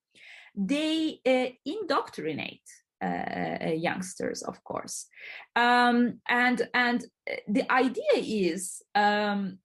they 0.55 1.19
uh, 1.25 1.47
indoctrinate 1.65 2.67
uh, 3.01 3.57
uh, 3.65 3.73
youngsters, 3.75 4.41
of 4.43 4.63
course. 4.63 5.07
Um, 5.55 6.19
and, 6.27 6.67
and 6.73 7.03
the 7.47 7.71
idea 7.71 8.15
is 8.15 8.81
um, 8.93 9.59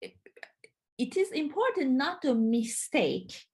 it, 0.00 0.14
it 0.98 1.16
is 1.16 1.30
important 1.30 1.92
not 1.92 2.22
to 2.22 2.34
mistake 2.34 3.47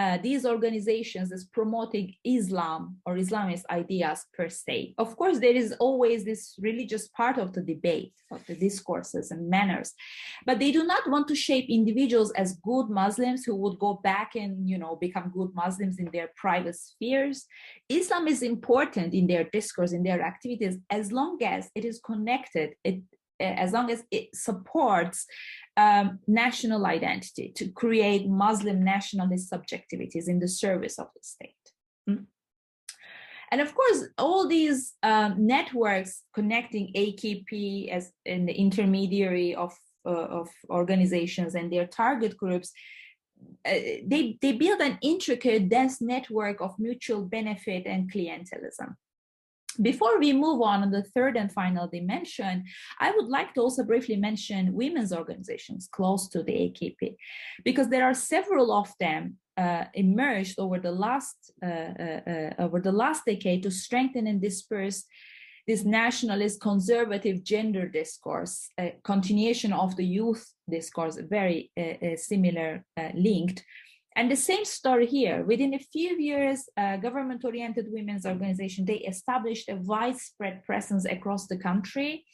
uh, 0.00 0.16
these 0.28 0.42
organizations 0.54 1.28
as 1.36 1.44
promoting 1.58 2.06
Islam 2.24 2.80
or 3.06 3.12
Islamist 3.24 3.64
ideas 3.82 4.18
per 4.36 4.48
se. 4.48 4.94
Of 5.04 5.10
course, 5.20 5.38
there 5.38 5.58
is 5.62 5.70
always 5.86 6.18
this 6.24 6.42
religious 6.68 7.04
part 7.08 7.36
of 7.44 7.48
the 7.52 7.64
debate, 7.74 8.14
of 8.36 8.40
the 8.48 8.56
discourses 8.66 9.30
and 9.30 9.50
manners, 9.56 9.88
but 10.46 10.58
they 10.58 10.72
do 10.78 10.84
not 10.92 11.04
want 11.12 11.26
to 11.28 11.42
shape 11.46 11.66
individuals 11.68 12.30
as 12.42 12.58
good 12.70 12.86
Muslims 13.02 13.40
who 13.44 13.54
would 13.62 13.78
go 13.86 13.92
back 14.10 14.30
and, 14.42 14.52
you 14.72 14.78
know, 14.82 14.94
become 15.06 15.36
good 15.38 15.50
Muslims 15.64 15.96
in 16.02 16.08
their 16.14 16.28
private 16.44 16.76
spheres. 16.76 17.38
Islam 18.00 18.24
is 18.34 18.40
important 18.54 19.10
in 19.20 19.26
their 19.26 19.44
discourse, 19.58 19.92
in 19.92 20.02
their 20.02 20.22
activities, 20.32 20.76
as 20.88 21.12
long 21.12 21.34
as 21.42 21.62
it 21.74 21.84
is 21.84 22.00
connected, 22.10 22.68
it, 22.88 23.02
as 23.40 23.72
long 23.72 23.90
as 23.90 24.00
it 24.10 24.26
supports 24.34 25.26
um, 25.80 26.18
national 26.26 26.84
identity, 26.86 27.52
to 27.56 27.64
create 27.82 28.28
Muslim 28.28 28.78
nationalist 28.84 29.50
subjectivities 29.50 30.28
in 30.28 30.38
the 30.38 30.48
service 30.48 30.98
of 30.98 31.08
the 31.14 31.22
state. 31.22 31.66
Mm. 32.08 32.26
And 33.50 33.60
of 33.60 33.74
course, 33.74 34.00
all 34.18 34.46
these 34.46 34.92
um, 35.02 35.46
networks 35.54 36.22
connecting 36.34 36.92
AKP 36.94 37.88
as 37.90 38.12
an 38.26 38.48
intermediary 38.48 39.54
of, 39.54 39.72
uh, 40.04 40.28
of 40.40 40.48
organizations 40.68 41.54
and 41.54 41.72
their 41.72 41.86
target 41.86 42.36
groups, 42.36 42.72
uh, 43.64 43.80
they, 44.12 44.38
they 44.42 44.52
build 44.52 44.80
an 44.80 44.98
intricate, 45.02 45.68
dense 45.68 46.00
network 46.00 46.60
of 46.60 46.78
mutual 46.78 47.22
benefit 47.22 47.86
and 47.86 48.12
clientelism. 48.12 48.96
Before 49.82 50.18
we 50.18 50.32
move 50.32 50.60
on 50.62 50.82
on 50.82 50.90
the 50.90 51.02
third 51.02 51.36
and 51.36 51.50
final 51.50 51.88
dimension, 51.88 52.64
I 52.98 53.12
would 53.12 53.28
like 53.28 53.54
to 53.54 53.60
also 53.60 53.84
briefly 53.84 54.16
mention 54.16 54.72
women's 54.72 55.12
organizations 55.12 55.88
close 55.90 56.28
to 56.30 56.42
the 56.42 56.52
AKP, 56.52 57.16
because 57.64 57.88
there 57.88 58.04
are 58.04 58.14
several 58.14 58.72
of 58.72 58.92
them 58.98 59.36
uh, 59.56 59.84
emerged 59.94 60.58
over 60.58 60.78
the 60.78 60.92
last 60.92 61.36
uh, 61.62 61.66
uh, 61.66 62.20
uh, 62.26 62.50
over 62.58 62.80
the 62.80 62.92
last 62.92 63.24
decade 63.26 63.62
to 63.62 63.70
strengthen 63.70 64.26
and 64.26 64.40
disperse 64.40 65.04
this 65.66 65.84
nationalist 65.84 66.60
conservative 66.60 67.44
gender 67.44 67.86
discourse, 67.86 68.68
continuation 69.04 69.72
of 69.72 69.94
the 69.96 70.04
youth 70.04 70.52
discourse, 70.68 71.16
very 71.16 71.70
uh, 71.78 71.82
uh, 72.04 72.16
similar 72.16 72.84
linked, 73.14 73.62
and 74.16 74.30
the 74.30 74.36
same 74.36 74.64
story 74.64 75.06
here. 75.06 75.44
Within 75.44 75.74
a 75.74 75.78
few 75.78 76.16
years, 76.18 76.68
uh, 76.76 76.96
government-oriented 76.96 77.86
women's 77.90 78.26
organization, 78.26 78.84
they 78.84 78.98
established 78.98 79.68
a 79.68 79.76
widespread 79.76 80.64
presence 80.64 81.04
across 81.04 81.46
the 81.46 81.56
country. 81.56 82.24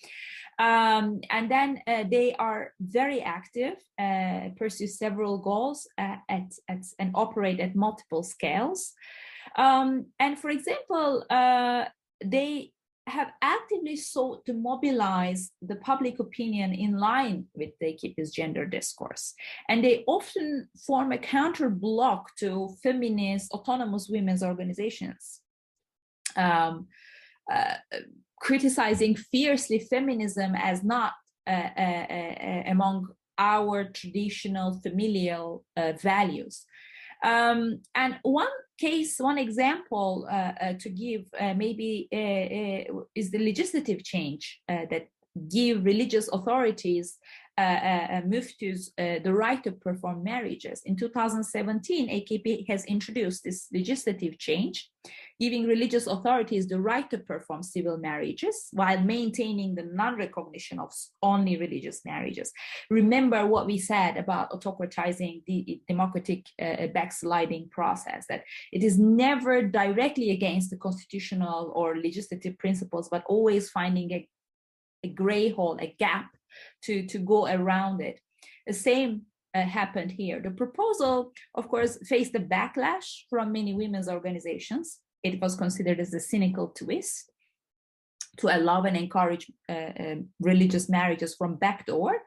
Um, 0.58 1.20
and 1.28 1.50
then 1.50 1.82
uh, 1.86 2.04
they 2.10 2.34
are 2.38 2.72
very 2.80 3.20
active, 3.20 3.74
uh, 3.98 4.48
pursue 4.56 4.86
several 4.86 5.36
goals 5.38 5.86
uh, 5.98 6.16
at, 6.30 6.48
at, 6.66 6.82
and 6.98 7.10
operate 7.14 7.60
at 7.60 7.76
multiple 7.76 8.22
scales. 8.22 8.94
Um, 9.56 10.06
and 10.18 10.38
for 10.38 10.48
example, 10.48 11.24
uh, 11.28 11.84
they 12.24 12.72
have 13.06 13.28
actively 13.40 13.96
sought 13.96 14.44
to 14.46 14.52
mobilize 14.52 15.52
the 15.62 15.76
public 15.76 16.18
opinion 16.18 16.72
in 16.72 16.98
line 16.98 17.46
with 17.54 17.70
the 17.80 17.86
AKP's 17.86 18.32
gender 18.32 18.66
discourse. 18.66 19.34
And 19.68 19.84
they 19.84 20.02
often 20.06 20.68
form 20.86 21.12
a 21.12 21.18
counter 21.18 21.70
block 21.70 22.36
to 22.38 22.70
feminist 22.82 23.52
autonomous 23.52 24.08
women's 24.08 24.42
organizations. 24.42 25.40
Um, 26.36 26.88
uh, 27.50 27.74
criticizing 28.40 29.14
fiercely 29.14 29.78
feminism 29.78 30.54
as 30.56 30.84
not 30.84 31.12
uh, 31.46 31.70
uh, 31.78 32.06
uh 32.12 32.62
among 32.66 33.06
our 33.38 33.84
traditional 33.84 34.80
familial 34.80 35.64
uh, 35.76 35.92
values. 35.92 36.64
Um, 37.24 37.80
and 37.94 38.18
one 38.22 38.48
case, 38.78 39.18
one 39.18 39.38
example 39.38 40.26
uh, 40.30 40.52
uh, 40.60 40.72
to 40.80 40.88
give 40.88 41.22
uh, 41.40 41.54
maybe 41.54 42.08
is 43.14 43.30
the 43.30 43.38
legislative 43.38 44.04
change 44.04 44.60
that 44.68 45.08
give 45.48 45.84
religious 45.84 46.28
authorities 46.28 47.18
uh, 47.58 47.62
uh, 47.62 48.20
muftis 48.20 48.90
uh, 48.98 49.18
the 49.24 49.32
right 49.32 49.64
to 49.64 49.72
perform 49.72 50.22
marriages. 50.22 50.82
In 50.84 50.94
2017, 50.94 52.06
AKP 52.06 52.68
has 52.68 52.84
introduced 52.84 53.44
this 53.44 53.68
legislative 53.72 54.38
change, 54.38 54.90
giving 55.40 55.66
religious 55.66 56.06
authorities 56.06 56.66
the 56.66 56.80
right 56.80 57.08
to 57.10 57.18
perform 57.18 57.62
civil 57.62 57.98
marriages 57.98 58.68
while 58.72 59.00
maintaining 59.00 59.74
the 59.74 59.82
non-recognition 59.82 60.78
of 60.78 60.92
only 61.22 61.56
religious 61.56 62.04
marriages. 62.04 62.52
Remember 62.90 63.46
what 63.46 63.66
we 63.66 63.78
said 63.78 64.16
about 64.16 64.50
autocratizing 64.50 65.42
the 65.46 65.80
democratic 65.88 66.46
uh, 66.60 66.86
backsliding 66.88 67.68
process, 67.70 68.26
that 68.28 68.44
it 68.72 68.82
is 68.82 68.98
never 68.98 69.62
directly 69.62 70.30
against 70.30 70.70
the 70.70 70.76
constitutional 70.76 71.72
or 71.74 71.96
legislative 71.96 72.58
principles, 72.58 73.08
but 73.10 73.24
always 73.26 73.70
finding 73.70 74.12
a, 74.12 74.28
a 75.04 75.08
gray 75.08 75.50
hole, 75.50 75.76
a 75.80 75.94
gap 75.98 76.30
to, 76.82 77.06
to 77.06 77.18
go 77.18 77.46
around 77.46 78.00
it. 78.00 78.20
The 78.66 78.72
same 78.72 79.22
uh, 79.54 79.62
happened 79.62 80.12
here. 80.12 80.40
The 80.40 80.50
proposal, 80.50 81.32
of 81.54 81.68
course, 81.68 81.98
faced 82.06 82.34
a 82.34 82.40
backlash 82.40 83.22
from 83.30 83.52
many 83.52 83.74
women's 83.74 84.08
organizations. 84.08 84.98
It 85.22 85.40
was 85.40 85.56
considered 85.56 86.00
as 86.00 86.14
a 86.14 86.20
cynical 86.20 86.68
twist 86.68 87.30
to 88.38 88.54
allow 88.54 88.82
and 88.82 88.96
encourage 88.96 89.50
uh, 89.68 89.72
uh, 89.72 90.14
religious 90.40 90.88
marriages 90.88 91.34
from 91.34 91.56
backdoor. 91.56 92.18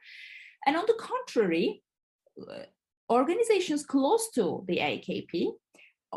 And 0.65 0.75
on 0.75 0.85
the 0.87 0.99
contrary, 0.99 1.83
uh, 2.39 2.63
organizations 3.09 3.85
close 3.85 4.29
to 4.35 4.63
the 4.67 4.77
AKP 4.77 5.51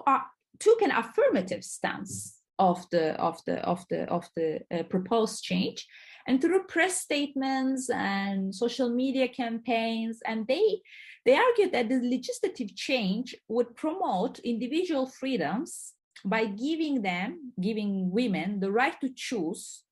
are, 0.06 0.24
took 0.58 0.82
an 0.82 0.90
affirmative 0.90 1.64
stance 1.64 2.38
of 2.58 2.88
the 2.90 3.14
of 3.20 3.42
the 3.46 3.60
of 3.64 3.84
the 3.88 4.04
of 4.08 4.28
the 4.36 4.60
uh, 4.70 4.82
proposed 4.84 5.42
change 5.42 5.86
and 6.26 6.40
through 6.40 6.62
press 6.64 7.00
statements 7.00 7.90
and 7.90 8.54
social 8.54 8.90
media 8.90 9.26
campaigns 9.26 10.20
and 10.26 10.46
they 10.46 10.80
they 11.24 11.34
argued 11.34 11.72
that 11.72 11.88
the 11.88 12.00
legislative 12.00 12.74
change 12.76 13.34
would 13.48 13.74
promote 13.74 14.38
individual 14.40 15.06
freedoms 15.06 15.94
by 16.24 16.46
giving 16.46 17.02
them 17.02 17.52
giving 17.60 18.10
women 18.10 18.60
the 18.60 18.70
right 18.70 19.00
to 19.00 19.08
choose 19.14 19.84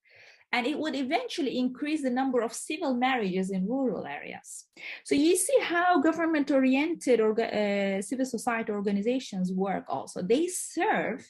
and 0.52 0.66
it 0.66 0.78
would 0.78 0.96
eventually 0.96 1.58
increase 1.58 2.02
the 2.02 2.10
number 2.10 2.40
of 2.40 2.52
civil 2.52 2.94
marriages 2.94 3.50
in 3.50 3.68
rural 3.68 4.04
areas. 4.04 4.66
So 5.04 5.14
you 5.14 5.36
see 5.36 5.58
how 5.62 6.00
government-oriented 6.00 7.20
or 7.20 7.40
uh, 7.40 8.02
civil 8.02 8.26
society 8.26 8.72
organizations 8.72 9.52
work 9.52 9.84
also. 9.88 10.22
They 10.22 10.48
serve 10.48 11.24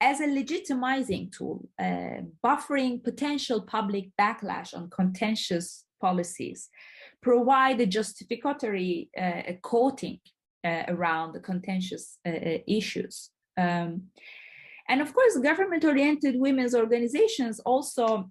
as 0.00 0.20
a 0.20 0.26
legitimizing 0.26 1.32
tool, 1.32 1.68
uh, 1.78 2.22
buffering 2.44 3.02
potential 3.02 3.62
public 3.62 4.08
backlash 4.18 4.74
on 4.74 4.90
contentious 4.90 5.84
policies, 6.00 6.68
provide 7.22 7.80
a 7.80 7.86
justificatory 7.86 9.10
uh, 9.18 9.52
coating 9.62 10.20
uh, 10.64 10.82
around 10.88 11.32
the 11.32 11.40
contentious 11.40 12.18
uh, 12.26 12.30
uh, 12.30 12.58
issues. 12.66 13.30
Um, 13.56 14.08
and 14.88 15.00
of 15.00 15.12
course, 15.12 15.36
government-oriented 15.38 16.38
women's 16.38 16.74
organizations 16.74 17.60
also 17.60 18.30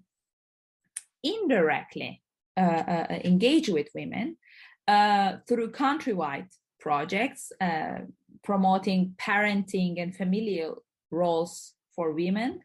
indirectly 1.22 2.22
uh, 2.56 3.04
engage 3.24 3.68
with 3.68 3.88
women 3.94 4.36
through 5.48 5.72
countrywide 5.72 6.48
projects, 6.80 7.52
promoting 8.42 9.14
parenting 9.18 10.00
and 10.00 10.16
familial 10.16 10.82
roles 11.10 11.74
for 11.96 12.12
women 12.12 12.60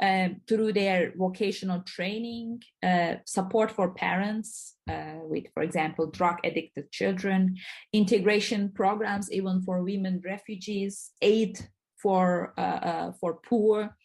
uh, 0.00 0.28
through 0.48 0.72
their 0.72 1.12
vocational 1.16 1.80
training, 1.82 2.62
uh, 2.82 3.14
support 3.26 3.70
for 3.72 3.90
parents 3.90 4.76
uh, 4.88 5.18
with, 5.22 5.44
for 5.52 5.62
example, 5.62 6.06
drug 6.06 6.36
addicted 6.44 6.90
children, 6.92 7.56
integration 7.92 8.70
programs 8.72 9.30
even 9.32 9.60
for 9.62 9.82
women 9.82 10.22
refugees, 10.24 11.10
aid 11.20 11.58
for, 12.06 12.54
uh, 12.56 12.80
uh, 12.90 13.12
for 13.20 13.32
poor. 13.50 13.96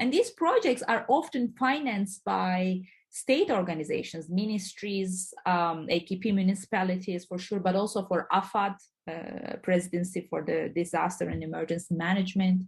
And 0.00 0.12
these 0.12 0.30
projects 0.30 0.82
are 0.92 1.06
often 1.08 1.54
financed 1.56 2.24
by 2.24 2.80
state 3.10 3.48
organizations, 3.60 4.28
ministries, 4.28 5.32
um, 5.46 5.86
AKP 5.96 6.24
municipalities 6.34 7.26
for 7.28 7.38
sure, 7.38 7.60
but 7.60 7.76
also 7.76 8.04
for 8.10 8.26
AFAD, 8.32 8.74
uh, 9.12 9.56
presidency 9.62 10.26
for 10.28 10.42
the 10.42 10.72
disaster 10.74 11.28
and 11.28 11.44
emergency 11.44 11.94
management, 11.94 12.64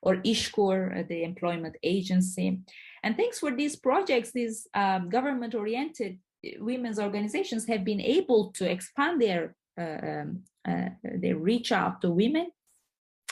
or 0.00 0.12
İŞKUR, 0.30 0.76
uh, 0.88 1.02
the 1.06 1.22
employment 1.22 1.76
agency. 1.82 2.60
And 3.02 3.14
thanks 3.18 3.38
for 3.40 3.50
these 3.54 3.76
projects, 3.76 4.30
these 4.32 4.66
um, 4.72 5.10
government-oriented 5.10 6.18
women's 6.60 6.98
organizations 6.98 7.66
have 7.66 7.84
been 7.84 8.00
able 8.00 8.52
to 8.58 8.64
expand 8.70 9.20
their 9.20 9.54
uh, 9.78 10.00
um, 10.10 10.42
uh, 10.70 10.90
their 11.22 11.38
reach 11.50 11.72
out 11.72 12.00
to 12.02 12.10
women, 12.10 12.46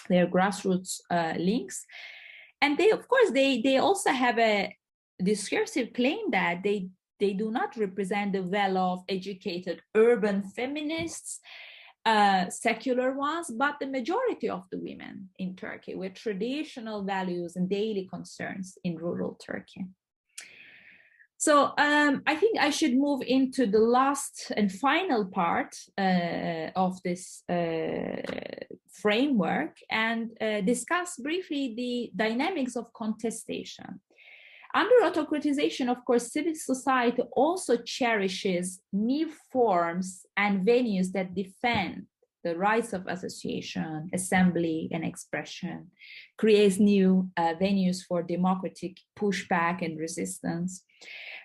their 0.09 0.27
grassroots 0.27 1.01
uh, 1.11 1.35
links, 1.38 1.85
and 2.61 2.77
they, 2.77 2.90
of 2.90 3.07
course, 3.09 3.31
they 3.31 3.61
they 3.61 3.79
also 3.79 4.11
have 4.11 4.38
a 4.38 4.75
discursive 5.23 5.92
claim 5.92 6.31
that 6.31 6.62
they 6.62 6.88
they 7.21 7.33
do 7.33 7.51
not 7.51 7.77
represent 7.77 8.33
the 8.33 8.42
well-off, 8.42 9.03
educated 9.09 9.83
urban 9.94 10.42
feminists 10.42 11.40
uh, 12.09 12.49
secular 12.49 13.12
ones, 13.12 13.51
but 13.51 13.77
the 13.79 13.87
majority 13.87 14.49
of 14.49 14.64
the 14.71 14.79
women 14.79 15.29
in 15.38 15.55
Turkey 15.55 15.94
with 15.94 16.14
traditional 16.14 17.03
values 17.03 17.57
and 17.57 17.68
daily 17.68 18.09
concerns 18.11 18.79
in 18.83 18.97
rural 18.97 19.38
Turkey. 19.44 19.85
So 21.37 21.73
um, 21.79 22.23
I 22.27 22.35
think 22.35 22.59
I 22.59 22.71
should 22.71 22.97
move 22.97 23.23
into 23.27 23.66
the 23.66 23.79
last 23.79 24.51
and 24.57 24.73
final 24.73 25.27
part 25.27 25.77
uh, 25.97 26.71
of 26.75 27.01
this 27.03 27.42
uh, 27.49 28.23
framework 29.03 29.77
and 29.91 30.31
uh, 30.41 30.61
discuss 30.61 31.17
briefly 31.17 31.75
the 31.77 32.11
dynamics 32.17 32.77
of 32.77 32.93
contestation. 32.93 34.01
Under 34.75 34.97
autocratization, 35.03 35.89
of 35.89 36.05
course, 36.05 36.33
civil 36.33 36.55
society 36.55 37.23
also 37.33 37.79
cherishes 37.79 38.81
new 38.93 39.31
forms 39.51 40.27
and 40.37 40.67
venues 40.67 41.13
that 41.13 41.35
defend 41.35 42.07
the 42.45 42.57
rights 42.57 42.93
of 42.93 43.07
association, 43.07 44.09
assembly, 44.15 44.89
and 44.93 45.05
expression, 45.05 45.91
creates 46.37 46.79
new 46.79 47.29
uh, 47.37 47.55
venues 47.61 48.05
for 48.07 48.23
democratic 48.23 48.99
pushback 49.19 49.83
and 49.83 49.99
resistance. 49.99 50.85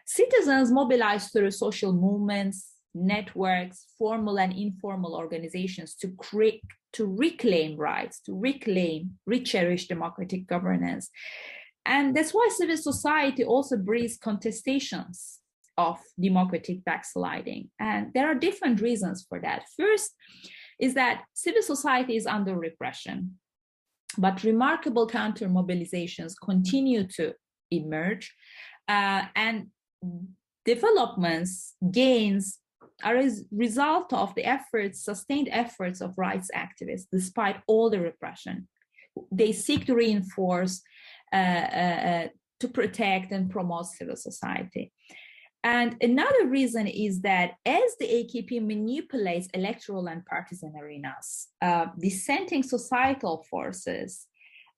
Citizens 0.06 0.72
mobilize 0.72 1.30
through 1.30 1.52
social 1.52 1.94
movements, 1.94 2.74
networks, 2.94 3.88
formal 3.98 4.38
and 4.38 4.54
informal 4.54 5.16
organizations 5.16 5.96
to 5.96 6.10
create 6.18 6.62
to 6.93 7.06
reclaim 7.06 7.77
rights, 7.77 8.19
to 8.21 8.34
reclaim, 8.34 9.17
recherish 9.29 9.88
democratic 9.88 10.47
governance. 10.47 11.10
And 11.86 12.15
that's 12.15 12.34
why 12.34 12.49
civil 12.51 12.77
society 12.77 13.43
also 13.43 13.77
breeds 13.77 14.17
contestations 14.17 15.38
of 15.77 15.99
democratic 16.19 16.84
backsliding. 16.86 17.69
And 17.79 18.12
there 18.13 18.27
are 18.27 18.36
different 18.36 18.79
reasons 18.79 19.25
for 19.27 19.39
that. 19.41 19.63
First 19.77 20.15
is 20.79 20.93
that 20.93 21.23
civil 21.34 21.62
society 21.62 22.15
is 22.15 22.25
under 22.25 22.56
repression, 22.56 23.39
but 24.17 24.43
remarkable 24.43 25.08
counter 25.08 25.47
mobilizations 25.47 26.34
continue 26.41 27.08
to 27.15 27.34
emerge 27.71 28.34
uh, 28.88 29.23
and 29.36 29.67
developments, 30.65 31.75
gains 31.91 32.60
are 33.03 33.17
a 33.17 33.29
result 33.51 34.13
of 34.13 34.34
the 34.36 34.45
efforts, 34.45 35.03
sustained 35.03 35.49
efforts 35.51 36.01
of 36.01 36.17
rights 36.17 36.49
activists, 36.56 37.08
despite 37.12 37.58
all 37.67 37.89
the 37.89 37.99
repression. 37.99 38.67
They 39.32 39.51
seek 39.51 39.86
to 39.86 39.95
reinforce 39.95 40.82
uh, 41.32 41.36
uh, 41.36 41.99
uh, 42.10 42.27
to 42.60 42.67
protect 42.67 43.32
and 43.32 43.49
promote 43.49 43.88
civil 43.88 44.15
society. 44.15 44.91
And 45.63 45.95
another 46.01 46.47
reason 46.47 46.88
is 46.88 47.21
that 47.21 47.51
as 47.65 47.95
the 47.99 48.06
AKP 48.06 48.62
manipulates 48.65 49.47
electoral 49.53 50.08
and 50.08 50.25
partisan 50.25 50.73
arenas, 50.77 51.47
uh, 51.62 51.88
dissenting 51.97 52.63
societal 52.63 53.45
forces, 53.49 54.27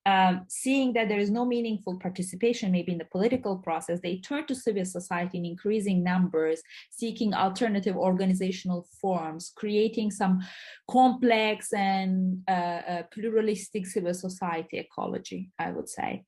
um, 0.06 0.44
seeing 0.46 0.92
that 0.92 1.08
there 1.08 1.18
is 1.18 1.30
no 1.30 1.44
meaningful 1.44 1.98
participation 1.98 2.70
maybe 2.70 2.92
in 2.92 2.98
the 2.98 3.04
political 3.06 3.56
process, 3.56 3.98
they 4.00 4.18
turn 4.18 4.46
to 4.46 4.54
civil 4.54 4.84
society 4.84 5.38
in 5.38 5.44
increasing 5.44 6.04
numbers, 6.04 6.62
seeking 6.90 7.34
alternative 7.34 7.96
organizational 7.96 8.86
forms, 9.00 9.52
creating 9.56 10.12
some 10.12 10.40
complex 10.88 11.72
and 11.72 12.40
uh, 12.48 12.80
uh, 12.92 13.02
pluralistic 13.12 13.84
civil 13.84 14.14
society 14.14 14.78
ecology, 14.78 15.50
I 15.58 15.72
would 15.72 15.88
say. 15.88 16.24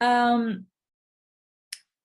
Um, 0.00 0.66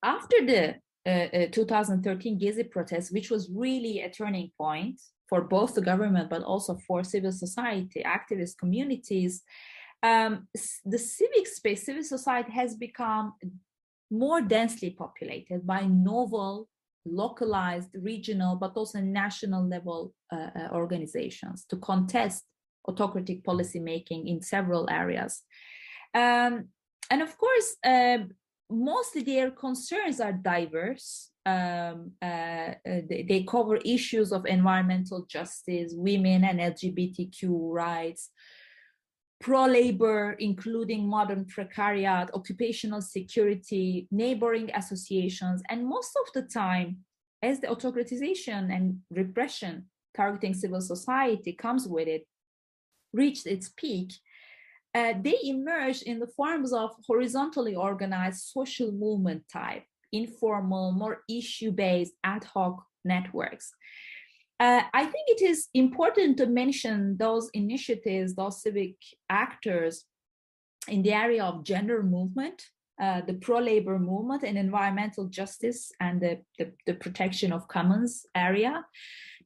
after 0.04 0.46
the 0.46 0.76
uh, 1.08 1.46
uh 1.46 1.48
2013 1.52 2.40
Gezi 2.40 2.70
protest, 2.70 3.12
which 3.12 3.32
was 3.32 3.50
really 3.52 4.02
a 4.02 4.12
turning 4.12 4.52
point 4.60 5.02
for 5.28 5.42
both 5.42 5.74
the 5.74 5.82
government, 5.82 6.30
but 6.30 6.44
also 6.44 6.78
for 6.88 7.04
civil 7.04 7.32
society, 7.32 8.04
activist 8.06 8.60
communities, 8.60 9.42
um, 10.06 10.48
the 10.86 11.00
civic 11.00 11.48
space, 11.48 11.86
civil 11.86 12.04
society 12.04 12.52
has 12.52 12.76
become 12.76 13.34
more 14.12 14.42
densely 14.42 14.92
populated 14.92 15.66
by 15.66 15.82
novel, 15.86 16.68
localized, 17.06 17.90
regional, 18.12 18.56
but 18.56 18.74
also 18.76 19.00
national 19.00 19.68
level 19.68 20.14
uh, 20.32 20.50
uh, 20.60 20.70
organizations 20.74 21.66
to 21.70 21.78
contest 21.78 22.44
autocratic 22.88 23.44
policy 23.44 23.80
making 23.80 24.28
in 24.28 24.42
several 24.42 24.88
areas. 24.90 25.42
Um, 26.14 26.70
and 27.10 27.22
of 27.22 27.36
course, 27.38 27.76
uh, 27.84 28.20
mostly 28.70 29.24
their 29.24 29.50
concerns 29.52 30.20
are 30.20 30.34
diverse. 30.34 31.32
Um, 31.48 32.12
uh, 32.22 32.26
uh, 32.26 33.02
they, 33.10 33.26
they, 33.28 33.44
cover 33.44 33.78
issues 33.78 34.32
of 34.32 34.48
environmental 34.48 35.26
justice, 35.30 35.94
women 35.96 36.44
and 36.44 36.60
LGBTQ 36.60 37.72
rights, 37.72 38.32
pro-labor, 39.42 40.36
including 40.40 41.08
modern 41.08 41.46
precariat, 41.46 42.30
occupational 42.34 43.02
security, 43.02 44.08
neighboring 44.12 44.72
associations, 44.74 45.62
and 45.70 45.86
most 45.86 46.18
of 46.26 46.34
the 46.34 46.48
time, 46.48 46.98
as 47.42 47.60
the 47.60 47.68
autocratization 47.68 48.74
and 48.76 49.00
repression 49.12 49.86
targeting 50.16 50.54
civil 50.54 50.82
society 50.82 51.54
comes 51.54 51.88
with 51.88 52.08
it, 52.08 52.26
reached 53.14 53.46
its 53.46 53.70
peak, 53.76 54.14
uh, 54.96 55.14
they 55.22 55.38
emerged 55.44 56.04
in 56.04 56.20
the 56.20 56.28
forms 56.28 56.72
of 56.72 56.92
horizontally 57.06 57.76
organized 57.76 58.46
social 58.46 58.92
movement 58.92 59.44
type, 59.52 59.84
informal, 60.14 60.94
more 60.94 61.22
issue-based 61.30 62.14
ad 62.24 62.46
hoc 62.46 62.82
networks. 63.04 63.74
Uh, 64.60 64.82
I 64.94 65.04
think 65.04 65.26
it 65.28 65.42
is 65.42 65.68
important 65.74 66.38
to 66.38 66.46
mention 66.46 67.18
those 67.18 67.50
initiatives, 67.54 68.36
those 68.36 68.62
civic 68.62 68.96
actors 69.30 70.06
in 70.88 71.02
the 71.02 71.14
area 71.14 71.44
of 71.44 71.66
gender 71.66 72.02
movement, 72.04 72.64
uh, 73.02 73.22
the 73.28 73.34
pro-labor 73.34 74.00
movement 74.00 74.44
and 74.44 74.58
environmental 74.58 75.26
justice 75.26 75.92
and 76.00 76.22
the, 76.22 76.40
the, 76.58 76.72
the, 76.86 76.94
protection 76.94 77.52
of 77.52 77.68
commons 77.68 78.26
area, 78.34 78.86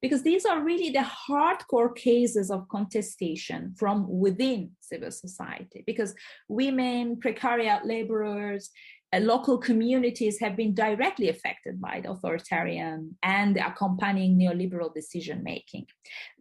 because 0.02 0.22
these 0.22 0.45
are 0.45 0.63
really 0.63 0.91
the 0.91 1.08
hardcore 1.28 1.95
cases 1.95 2.52
of 2.52 2.67
contestation 2.69 3.74
from 3.76 4.08
within 4.08 4.69
civil 4.80 5.10
society, 5.10 5.84
because 5.88 6.13
women, 6.48 7.15
precariat 7.15 7.84
laborers, 7.86 8.69
local 9.17 9.58
communities 9.58 10.39
have 10.39 10.56
been 10.56 10.74
directly 10.76 11.30
affected 11.30 11.82
by 11.82 12.00
the 12.02 12.12
authoritarian 12.12 13.15
and 13.24 13.58
accompanying 13.58 14.38
neoliberal 14.38 14.93
decision 14.93 15.43
making. 15.43 15.88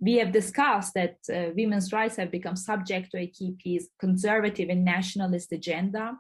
We 0.01 0.17
have 0.17 0.33
discussed 0.33 0.93
that 0.95 1.17
uh, 1.33 1.53
women's 1.57 1.93
rights 1.93 2.17
have 2.17 2.31
become 2.31 2.57
subject 2.57 3.13
to 3.13 3.19
AKP's 3.19 3.89
conservative 3.99 4.69
and 4.69 4.85
nationalist 4.85 5.51
agenda, 5.53 6.13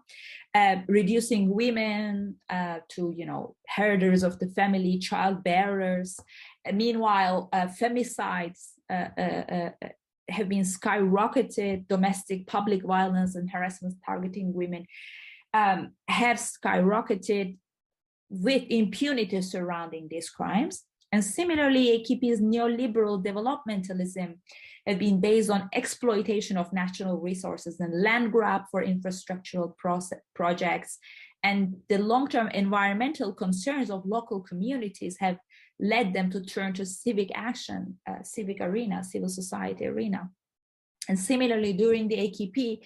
uh, 0.54 0.76
reducing 0.86 1.50
women 1.50 2.36
uh, 2.48 2.78
to, 2.90 3.12
you 3.14 3.26
know, 3.26 3.54
herders 3.68 4.22
of 4.22 4.38
the 4.38 4.48
family, 4.48 4.98
child 4.98 5.44
bearers. 5.44 6.18
meanwhile, 6.72 7.50
uh, 7.52 7.66
femicides 7.66 8.68
uh, 8.88 9.70
have 10.30 10.48
been 10.48 10.64
skyrocketed, 10.64 11.86
domestic 11.88 12.46
public 12.46 12.82
violence 12.82 13.34
and 13.34 13.50
harassment 13.50 13.94
targeting 14.06 14.54
women 14.54 14.86
um, 15.54 15.92
have 16.08 16.36
skyrocketed 16.36 17.56
with 18.30 18.64
impunity 18.68 19.40
surrounding 19.42 20.08
these 20.10 20.30
crimes. 20.30 20.84
And 21.10 21.24
similarly, 21.24 21.98
AKP's 21.98 22.40
neoliberal 22.40 23.24
developmentalism 23.24 24.34
have 24.86 24.98
been 24.98 25.20
based 25.20 25.50
on 25.50 25.70
exploitation 25.72 26.58
of 26.58 26.72
natural 26.72 27.16
resources 27.16 27.80
and 27.80 28.02
land 28.02 28.30
grab 28.30 28.62
for 28.70 28.84
infrastructural 28.84 29.72
projects. 30.34 30.98
And 31.42 31.76
the 31.88 31.98
long-term 31.98 32.48
environmental 32.48 33.32
concerns 33.32 33.90
of 33.90 34.04
local 34.04 34.40
communities 34.40 35.16
have 35.20 35.38
led 35.80 36.12
them 36.12 36.30
to 36.30 36.42
turn 36.42 36.74
to 36.74 36.84
civic 36.84 37.30
action, 37.34 37.98
uh, 38.08 38.22
civic 38.22 38.60
arena, 38.60 39.02
civil 39.04 39.28
society 39.28 39.86
arena. 39.86 40.28
And 41.08 41.18
similarly, 41.18 41.72
during 41.72 42.08
the 42.08 42.16
AKP, 42.16 42.80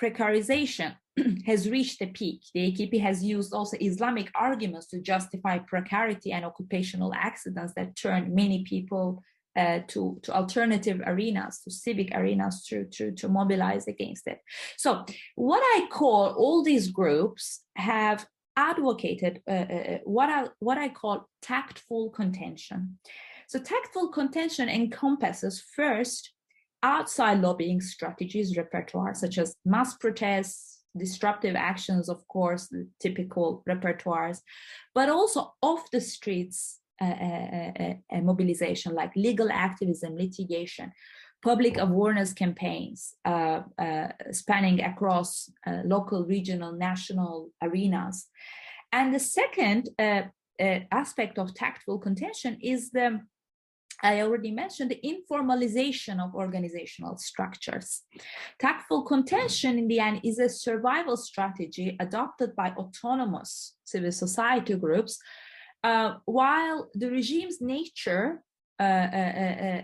precarization 0.00 0.94
has 1.46 1.68
reached 1.68 2.00
a 2.02 2.06
peak. 2.06 2.42
The 2.54 2.72
AKP 2.72 3.00
has 3.00 3.22
used 3.22 3.52
also 3.52 3.76
Islamic 3.80 4.30
arguments 4.34 4.86
to 4.88 5.00
justify 5.00 5.58
precarity 5.58 6.32
and 6.32 6.44
occupational 6.44 7.12
accidents 7.14 7.74
that 7.74 7.96
turned 7.96 8.34
many 8.34 8.64
people 8.64 9.22
uh, 9.56 9.80
to, 9.88 10.18
to 10.22 10.32
alternative 10.32 11.00
arenas, 11.06 11.60
to 11.64 11.70
civic 11.70 12.10
arenas 12.14 12.64
to, 12.66 12.84
to, 12.84 13.12
to 13.12 13.28
mobilize 13.28 13.88
against 13.88 14.26
it. 14.26 14.38
So 14.76 15.04
what 15.34 15.60
I 15.60 15.88
call 15.90 16.34
all 16.36 16.62
these 16.62 16.88
groups 16.88 17.62
have 17.76 18.26
advocated 18.56 19.42
uh, 19.48 19.52
uh, 19.52 19.74
uh, 19.74 19.98
what, 20.04 20.30
I, 20.30 20.48
what 20.60 20.78
I 20.78 20.88
call 20.88 21.28
tactful 21.42 22.10
contention. 22.10 22.98
So 23.48 23.58
tactful 23.58 24.08
contention 24.08 24.68
encompasses 24.68 25.60
first 25.74 26.32
outside 26.82 27.40
lobbying 27.40 27.80
strategies 27.80 28.56
repertoire 28.56 29.14
such 29.14 29.38
as 29.38 29.56
mass 29.64 29.96
protests, 29.96 30.69
disruptive 30.96 31.56
actions, 31.56 32.08
of 32.08 32.26
course, 32.28 32.68
the 32.68 32.88
typical 33.00 33.62
repertoires, 33.68 34.40
but 34.94 35.08
also 35.08 35.54
off 35.62 35.90
the 35.90 36.00
streets 36.00 36.80
uh, 37.00 37.04
uh, 37.04 37.94
uh, 38.12 38.20
mobilization 38.20 38.94
like 38.94 39.14
legal 39.16 39.50
activism, 39.50 40.16
litigation, 40.16 40.92
public 41.42 41.78
awareness 41.78 42.32
campaigns 42.32 43.14
uh, 43.24 43.62
uh, 43.78 44.08
spanning 44.32 44.82
across 44.82 45.50
uh, 45.66 45.80
local, 45.84 46.26
regional, 46.26 46.72
national 46.72 47.50
arenas. 47.62 48.26
And 48.92 49.14
the 49.14 49.20
second 49.20 49.88
aspect 50.58 51.38
of 51.38 51.54
tactful 51.54 51.98
contention 51.98 52.58
is 52.60 52.90
the 52.90 53.20
I 54.02 54.22
already 54.22 54.50
mentioned 54.50 54.90
the 54.90 55.00
informalization 55.04 56.22
of 56.24 56.34
organizational 56.34 57.18
structures. 57.18 58.02
Tactful 58.58 59.02
contention 59.04 59.78
in 59.78 59.88
the 59.88 60.00
end 60.00 60.20
is 60.24 60.38
a 60.38 60.48
survival 60.48 61.16
strategy 61.16 61.96
adopted 62.00 62.56
by 62.56 62.70
autonomous 62.70 63.74
civil 63.84 64.12
society 64.12 64.74
groups, 64.74 65.18
uh, 65.84 66.14
while 66.24 66.88
the 66.94 67.10
regime's 67.10 67.60
nature 67.60 68.42
uh, 68.78 68.82
uh, 68.82 69.66
uh, 69.66 69.82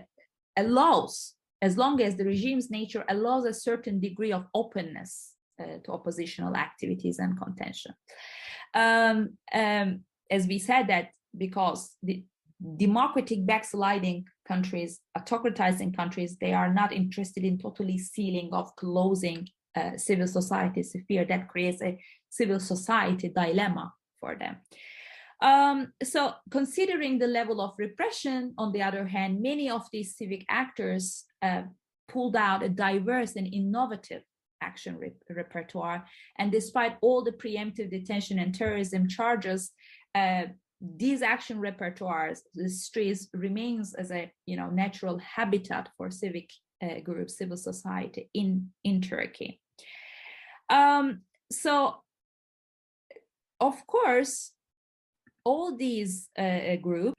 allows 0.57 1.33
as 1.61 1.77
long 1.77 2.01
as 2.01 2.15
the 2.15 2.25
regime's 2.25 2.69
nature 2.69 3.03
allows 3.09 3.45
a 3.45 3.53
certain 3.53 3.99
degree 3.99 4.31
of 4.31 4.45
openness 4.53 5.33
uh, 5.59 5.77
to 5.83 5.91
oppositional 5.91 6.55
activities 6.55 7.19
and 7.19 7.39
contention. 7.39 7.93
Um, 8.73 9.37
um, 9.53 10.01
as 10.29 10.45
we 10.45 10.59
said 10.59 10.87
that 10.87 11.09
because 11.35 11.95
the 12.03 12.23
democratic 12.77 13.45
backsliding 13.45 14.25
countries, 14.47 14.99
autocratizing 15.17 15.95
countries, 15.95 16.37
they 16.39 16.53
are 16.53 16.73
not 16.73 16.91
interested 16.91 17.43
in 17.43 17.57
totally 17.57 17.97
sealing 17.97 18.49
of 18.51 18.75
closing 18.75 19.47
uh, 19.75 19.97
civil 19.97 20.27
society 20.27 20.81
sphere 20.81 21.25
that 21.25 21.47
creates 21.47 21.81
a 21.81 21.99
civil 22.29 22.59
society 22.59 23.29
dilemma 23.29 23.93
for 24.19 24.35
them. 24.35 24.57
Um, 25.41 25.93
so 26.03 26.33
considering 26.49 27.19
the 27.19 27.27
level 27.27 27.61
of 27.61 27.75
repression, 27.77 28.53
on 28.57 28.71
the 28.71 28.81
other 28.81 29.05
hand, 29.05 29.41
many 29.41 29.69
of 29.69 29.83
these 29.91 30.17
civic 30.17 30.45
actors 30.49 31.25
uh, 31.43 31.63
pulled 32.07 32.35
out 32.35 32.63
a 32.63 32.69
diverse 32.69 33.35
and 33.35 33.53
innovative 33.53 34.23
action 34.61 34.97
re 34.97 35.11
repertoire. 35.29 36.05
And 36.39 36.51
despite 36.51 36.97
all 37.01 37.23
the 37.23 37.33
preemptive 37.33 37.91
detention 37.91 38.39
and 38.39 38.53
terrorism 38.53 39.07
charges, 39.07 39.71
uh, 40.15 40.45
these 40.79 41.21
action 41.21 41.59
repertoires, 41.59 42.39
the 42.53 42.69
streets 42.69 43.27
remains 43.33 43.93
as 43.93 44.11
a 44.11 44.31
you 44.45 44.57
know 44.57 44.69
natural 44.69 45.17
habitat 45.19 45.89
for 45.97 46.11
civic 46.11 46.49
uh, 46.83 46.99
groups, 47.03 47.37
civil 47.37 47.57
society 47.57 48.29
in 48.33 48.69
in 48.83 49.01
Turkey. 49.01 49.59
Um, 50.69 51.21
so, 51.51 51.95
of 53.59 53.87
course, 53.87 54.51
all 55.43 55.75
these 55.75 56.29
uh, 56.37 56.75
groups, 56.81 57.15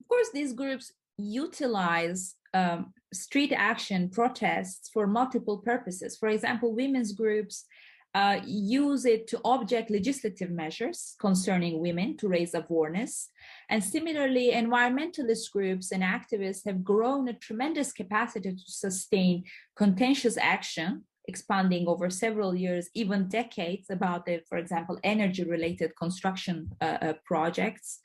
of 0.00 0.08
course, 0.08 0.28
these 0.32 0.52
groups 0.52 0.92
utilize 1.18 2.34
um, 2.54 2.92
street 3.12 3.52
action 3.52 4.10
protests 4.10 4.90
for 4.92 5.06
multiple 5.06 5.58
purposes. 5.58 6.16
For 6.16 6.28
example, 6.28 6.74
women's 6.74 7.12
groups 7.12 7.64
uh, 8.16 8.40
use 8.46 9.04
it 9.04 9.26
to 9.28 9.38
object 9.44 9.90
legislative 9.90 10.50
measures 10.50 11.16
concerning 11.20 11.80
women 11.80 12.16
to 12.16 12.28
raise 12.28 12.54
awareness. 12.54 13.28
And 13.68 13.84
similarly, 13.84 14.52
environmentalist 14.54 15.52
groups 15.52 15.92
and 15.92 16.02
activists 16.02 16.64
have 16.64 16.82
grown 16.82 17.28
a 17.28 17.34
tremendous 17.34 17.92
capacity 17.92 18.52
to 18.52 18.64
sustain 18.84 19.44
contentious 19.76 20.38
action 20.38 21.04
expanding 21.28 21.86
over 21.88 22.08
several 22.08 22.54
years, 22.54 22.88
even 22.94 23.28
decades 23.28 23.90
about 23.90 24.24
the, 24.24 24.40
for 24.48 24.58
example, 24.58 24.98
energy 25.02 25.44
related 25.44 25.90
construction 25.96 26.70
uh, 26.80 26.98
uh, 27.02 27.12
projects. 27.24 27.98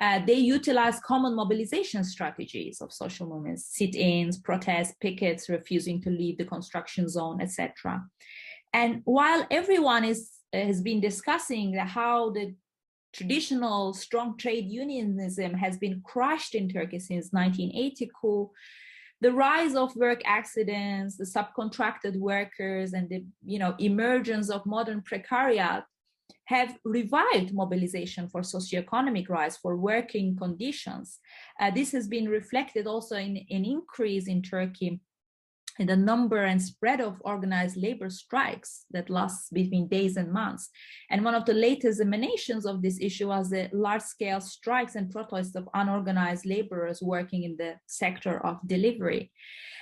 Uh, 0.00 0.24
they 0.26 0.40
utilize 0.56 0.98
common 1.00 1.36
mobilization 1.36 2.02
strategies 2.02 2.80
of 2.80 2.92
social 2.92 3.28
movements, 3.28 3.68
sit-ins, 3.76 4.38
protests, 4.38 4.94
pickets, 5.00 5.48
refusing 5.48 6.00
to 6.02 6.10
leave 6.10 6.38
the 6.38 6.44
construction 6.44 7.08
zone, 7.08 7.40
etc. 7.40 8.02
And 8.72 9.02
while 9.04 9.46
everyone 9.50 10.04
is 10.04 10.30
has 10.52 10.82
been 10.82 11.00
discussing 11.00 11.74
how 11.74 12.30
the 12.30 12.54
traditional 13.12 13.94
strong 13.94 14.36
trade 14.36 14.66
unionism 14.68 15.54
has 15.54 15.78
been 15.78 16.02
crushed 16.04 16.54
in 16.54 16.68
Turkey 16.68 16.98
since 16.98 17.32
1980 17.32 18.10
coup, 18.20 18.50
the 19.20 19.32
rise 19.32 19.74
of 19.74 19.94
work 19.96 20.20
accidents, 20.24 21.16
the 21.16 21.24
subcontracted 21.24 22.16
workers, 22.16 22.92
and 22.92 23.08
the 23.08 23.24
you 23.44 23.58
know 23.58 23.74
emergence 23.78 24.50
of 24.50 24.66
modern 24.66 25.02
precariat 25.02 25.84
have 26.46 26.76
revived 26.84 27.54
mobilization 27.54 28.28
for 28.28 28.40
socioeconomic 28.40 29.28
rights, 29.28 29.56
for 29.56 29.76
working 29.76 30.36
conditions. 30.36 31.20
Uh, 31.60 31.70
this 31.70 31.92
has 31.92 32.08
been 32.08 32.28
reflected 32.28 32.86
also 32.86 33.16
in 33.16 33.36
an 33.50 33.64
increase 33.64 34.26
in 34.26 34.42
Turkey 34.42 35.00
in 35.78 35.86
the 35.86 35.96
number 35.96 36.44
and 36.44 36.60
spread 36.60 37.00
of 37.00 37.22
organized 37.24 37.76
labor 37.76 38.10
strikes 38.10 38.84
that 38.90 39.10
lasts 39.10 39.48
between 39.50 39.88
days 39.88 40.16
and 40.16 40.32
months. 40.32 40.68
And 41.10 41.24
one 41.24 41.34
of 41.34 41.44
the 41.44 41.54
latest 41.54 42.00
emanations 42.00 42.66
of 42.66 42.82
this 42.82 42.98
issue 43.00 43.28
was 43.28 43.50
the 43.50 43.68
large-scale 43.72 44.40
strikes 44.40 44.94
and 44.94 45.10
protests 45.10 45.54
of 45.54 45.68
unorganized 45.74 46.46
laborers 46.46 47.00
working 47.02 47.44
in 47.44 47.56
the 47.56 47.76
sector 47.86 48.44
of 48.46 48.58
delivery. 48.66 49.32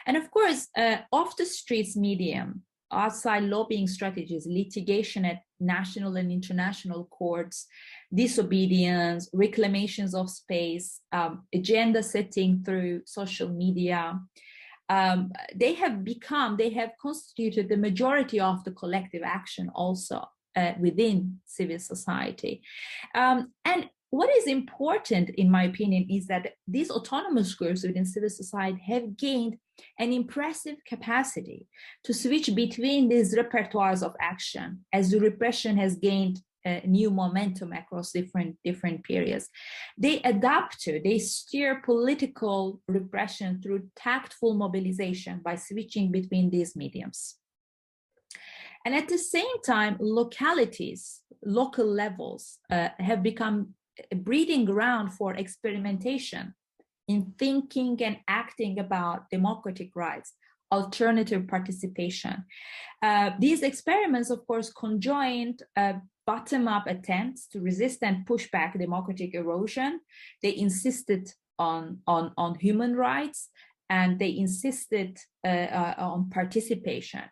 And 0.06 0.16
of 0.16 0.30
course, 0.30 0.68
uh, 0.76 0.98
off 1.12 1.36
the 1.36 1.46
streets 1.46 1.96
medium, 1.96 2.62
outside 2.92 3.44
lobbying 3.44 3.86
strategies, 3.86 4.46
litigation 4.46 5.24
at 5.24 5.42
national 5.60 6.16
and 6.16 6.32
international 6.32 7.04
courts, 7.06 7.66
disobedience, 8.12 9.28
reclamations 9.32 10.14
of 10.14 10.28
space, 10.30 11.00
um, 11.12 11.44
agenda 11.54 12.02
setting 12.02 12.62
through 12.64 13.02
social 13.04 13.48
media, 13.48 14.18
um, 14.90 15.32
they 15.54 15.74
have 15.74 16.04
become, 16.04 16.56
they 16.56 16.70
have 16.70 16.90
constituted 17.00 17.68
the 17.68 17.76
majority 17.76 18.40
of 18.40 18.64
the 18.64 18.72
collective 18.72 19.22
action 19.24 19.70
also 19.72 20.28
uh, 20.56 20.72
within 20.80 21.38
civil 21.46 21.78
society. 21.78 22.60
Um, 23.14 23.52
and 23.64 23.88
what 24.10 24.34
is 24.36 24.48
important, 24.48 25.30
in 25.30 25.48
my 25.48 25.62
opinion, 25.62 26.08
is 26.10 26.26
that 26.26 26.54
these 26.66 26.90
autonomous 26.90 27.54
groups 27.54 27.84
within 27.84 28.04
civil 28.04 28.28
society 28.28 28.82
have 28.88 29.16
gained 29.16 29.56
an 30.00 30.12
impressive 30.12 30.76
capacity 30.84 31.68
to 32.02 32.12
switch 32.12 32.52
between 32.56 33.08
these 33.08 33.36
repertoires 33.36 34.02
of 34.02 34.16
action 34.20 34.84
as 34.92 35.10
the 35.10 35.20
repression 35.20 35.76
has 35.76 35.94
gained 35.94 36.42
a 36.64 36.82
new 36.86 37.10
momentum 37.10 37.72
across 37.72 38.12
different 38.12 38.56
different 38.64 39.02
periods. 39.04 39.48
They 39.96 40.20
adapt 40.22 40.80
to, 40.82 41.00
they 41.02 41.18
steer 41.18 41.82
political 41.84 42.80
repression 42.88 43.60
through 43.62 43.88
tactful 43.96 44.54
mobilization 44.54 45.40
by 45.44 45.56
switching 45.56 46.12
between 46.12 46.50
these 46.50 46.76
mediums. 46.76 47.36
And 48.84 48.94
at 48.94 49.08
the 49.08 49.18
same 49.18 49.60
time, 49.64 49.96
localities, 50.00 51.20
local 51.44 51.86
levels 51.86 52.58
uh, 52.70 52.88
have 52.98 53.22
become 53.22 53.74
a 54.10 54.16
breeding 54.16 54.64
ground 54.64 55.12
for 55.12 55.34
experimentation 55.34 56.54
in 57.08 57.34
thinking 57.38 58.02
and 58.02 58.18
acting 58.28 58.78
about 58.78 59.28
democratic 59.30 59.94
rights, 59.94 60.32
alternative 60.72 61.46
participation. 61.48 62.44
Uh, 63.02 63.30
these 63.38 63.62
experiments, 63.62 64.30
of 64.30 64.46
course, 64.46 64.72
conjoined 64.72 65.62
uh, 65.76 65.94
bottom-up 66.26 66.86
attempts 66.86 67.46
to 67.48 67.60
resist 67.60 68.02
and 68.02 68.26
push 68.26 68.50
back 68.50 68.78
democratic 68.78 69.34
erosion. 69.34 70.00
They 70.42 70.56
insisted 70.56 71.32
on, 71.58 71.98
on, 72.06 72.32
on 72.36 72.54
human 72.54 72.96
rights 72.96 73.48
and 73.90 74.18
they 74.18 74.36
insisted 74.36 75.18
uh, 75.44 75.48
uh, 75.48 75.94
on 75.98 76.30
participation. 76.30 77.22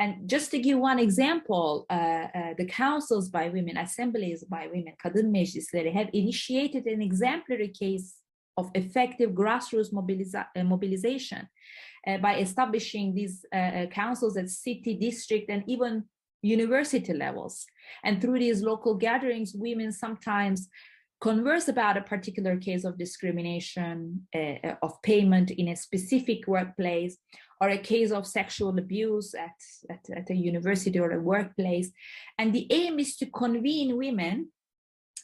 And 0.00 0.28
just 0.28 0.50
to 0.50 0.58
give 0.58 0.78
one 0.78 0.98
example, 0.98 1.84
uh, 1.90 1.92
uh, 1.94 2.54
the 2.56 2.64
councils 2.64 3.28
by 3.28 3.50
women, 3.50 3.76
assemblies 3.76 4.42
by 4.44 4.66
women, 4.66 4.94
kadın 4.98 5.30
meclisleri 5.30 5.92
have 5.92 6.08
initiated 6.12 6.86
an 6.86 7.02
exemplary 7.02 7.68
case 7.68 8.14
of 8.56 8.70
effective 8.74 9.30
grassroots 9.34 9.92
mobiliza 9.92 10.46
uh, 10.56 10.64
mobilization 10.64 11.48
uh, 12.06 12.18
by 12.18 12.40
establishing 12.40 13.14
these 13.14 13.44
councils 13.90 14.36
at 14.36 14.48
city, 14.48 14.94
district, 14.94 15.50
and 15.50 15.62
even 15.66 16.04
university 16.46 17.12
levels. 17.12 17.66
And 18.04 18.20
through 18.20 18.38
these 18.38 18.62
local 18.62 18.94
gatherings, 18.94 19.52
women 19.54 19.92
sometimes 19.92 20.68
converse 21.20 21.68
about 21.68 21.96
a 21.96 22.02
particular 22.02 22.56
case 22.56 22.84
of 22.84 22.98
discrimination, 22.98 24.26
uh, 24.34 24.74
of 24.82 25.00
payment 25.02 25.50
in 25.50 25.68
a 25.68 25.76
specific 25.76 26.46
workplace, 26.46 27.16
or 27.60 27.70
a 27.70 27.78
case 27.78 28.10
of 28.10 28.26
sexual 28.26 28.78
abuse 28.78 29.34
at, 29.34 29.58
at, 29.88 30.04
at, 30.14 30.30
a 30.30 30.34
university 30.34 30.98
or 30.98 31.12
a 31.12 31.20
workplace. 31.20 31.90
And 32.38 32.52
the 32.52 32.66
aim 32.70 32.98
is 32.98 33.16
to 33.16 33.26
convene 33.26 33.96
women, 33.96 34.48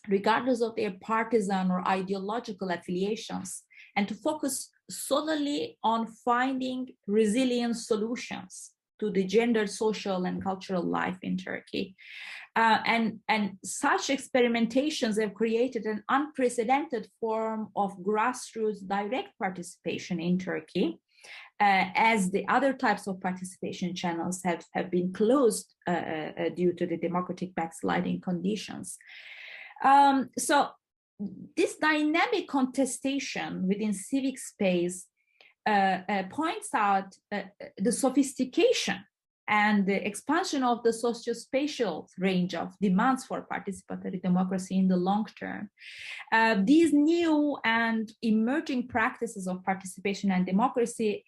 regardless 0.08 0.62
of 0.62 0.74
their 0.76 0.94
partisan 1.00 1.70
or 1.70 1.86
ideological 1.86 2.70
affiliations, 2.70 3.64
and 3.96 4.08
to 4.08 4.14
focus 4.14 4.70
solely 4.88 5.78
on 5.84 6.06
finding 6.06 6.88
resilient 7.06 7.76
solutions 7.76 8.72
to 9.02 9.10
the 9.10 9.24
gender, 9.24 9.66
social, 9.66 10.24
and 10.26 10.42
cultural 10.42 10.84
life 10.84 11.18
in 11.22 11.36
Turkey. 11.36 11.96
Uh, 12.54 12.78
and, 12.86 13.18
and 13.28 13.58
such 13.64 14.04
experimentations 14.16 15.20
have 15.20 15.34
created 15.34 15.84
an 15.86 16.04
unprecedented 16.08 17.08
form 17.20 17.68
of 17.74 17.98
grassroots 17.98 18.86
direct 18.86 19.36
participation 19.38 20.20
in 20.20 20.38
Turkey, 20.38 21.00
uh, 21.60 21.86
as 21.96 22.30
the 22.30 22.46
other 22.48 22.72
types 22.72 23.08
of 23.08 23.20
participation 23.20 23.92
channels 23.94 24.40
have, 24.44 24.64
have 24.72 24.90
been 24.90 25.12
closed 25.12 25.74
uh, 25.88 25.90
uh 25.90 26.48
due 26.54 26.72
to 26.72 26.86
the 26.86 26.96
democratic 26.96 27.54
backsliding 27.54 28.20
conditions. 28.20 28.98
Um, 29.82 30.30
so 30.38 30.68
this 31.56 31.76
dynamic 31.76 32.48
contestation 32.48 33.66
within 33.66 33.92
civic 33.92 34.38
space 34.38 35.06
uh, 35.06 35.11
uh, 35.11 35.11
points 35.66 36.74
out 36.74 37.14
the 37.78 37.92
sophistication 37.92 38.98
and 39.48 39.86
the 39.86 40.06
expansion 40.06 40.62
of 40.62 40.82
the 40.82 40.92
socio-spatial 40.92 42.08
range 42.18 42.54
of 42.54 42.72
demands 42.80 43.24
for 43.24 43.46
participatory 43.52 44.22
democracy 44.22 44.78
in 44.78 44.88
the 44.88 44.96
long 44.96 45.26
term. 45.38 45.68
Uh, 46.32 46.56
these 46.64 46.92
new 46.92 47.58
and 47.64 48.12
emerging 48.22 48.88
practices 48.88 49.46
of 49.46 49.64
participation 49.64 50.30
and 50.30 50.46
democracy 50.46 51.24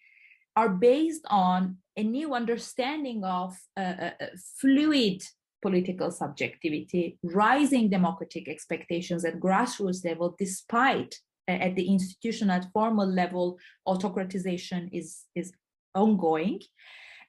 are 0.55 0.69
based 0.69 1.25
on 1.29 1.77
a 1.97 2.03
new 2.03 2.33
understanding 2.33 3.23
of 3.23 3.55
uh, 3.77 3.79
uh, 3.81 4.11
uh 4.21 4.25
fluid 4.59 5.21
political 5.61 6.11
subjectivity, 6.11 7.17
rising 7.23 7.89
democratic 7.89 8.47
expectations 8.47 9.25
at 9.25 9.39
grassroots 9.39 10.05
level, 10.05 10.35
despite 10.37 11.15
uh, 11.15 11.19
at 11.47 11.75
the 11.75 11.87
institutional 11.87 12.61
formal 12.73 13.07
level, 13.07 13.57
autocratization 13.87 14.89
is, 14.91 15.23
is 15.35 15.51
ongoing. 15.93 16.59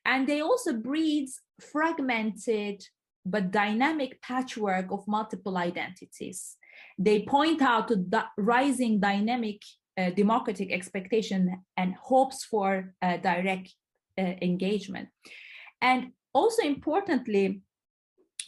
And 0.05 0.27
they 0.27 0.41
also 0.41 0.73
breeds 0.73 1.41
fragmented 1.61 2.85
but 3.25 3.51
dynamic 3.51 4.23
patchwork 4.23 4.93
of 4.93 5.07
multiple 5.09 5.57
identities. 5.59 6.57
They 6.99 7.23
point 7.23 7.61
out 7.61 7.89
the 7.89 8.25
rising 8.39 9.01
dynamic 9.01 9.63
uh, 9.99 10.11
democratic 10.11 10.73
expectation 10.73 11.63
and 11.77 11.95
hopes 11.95 12.45
for 12.45 12.95
uh, 13.03 13.17
direct 13.17 13.75
uh, 14.19 14.35
engagement. 14.43 15.09
And 15.81 16.13
also 16.33 16.63
importantly, 16.63 17.63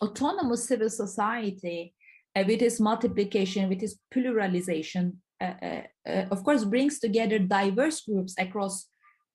autonomous 0.02 0.68
civil 0.68 0.90
society 0.90 1.94
uh, 2.36 2.44
with 2.46 2.62
its 2.62 2.78
multiplication, 2.80 3.68
with 3.68 3.82
its 3.82 3.96
pluralization, 4.14 5.14
of 5.40 6.44
course, 6.44 6.64
brings 6.64 6.98
together 6.98 7.38
diverse 7.38 8.00
groups 8.02 8.34
across 8.38 8.86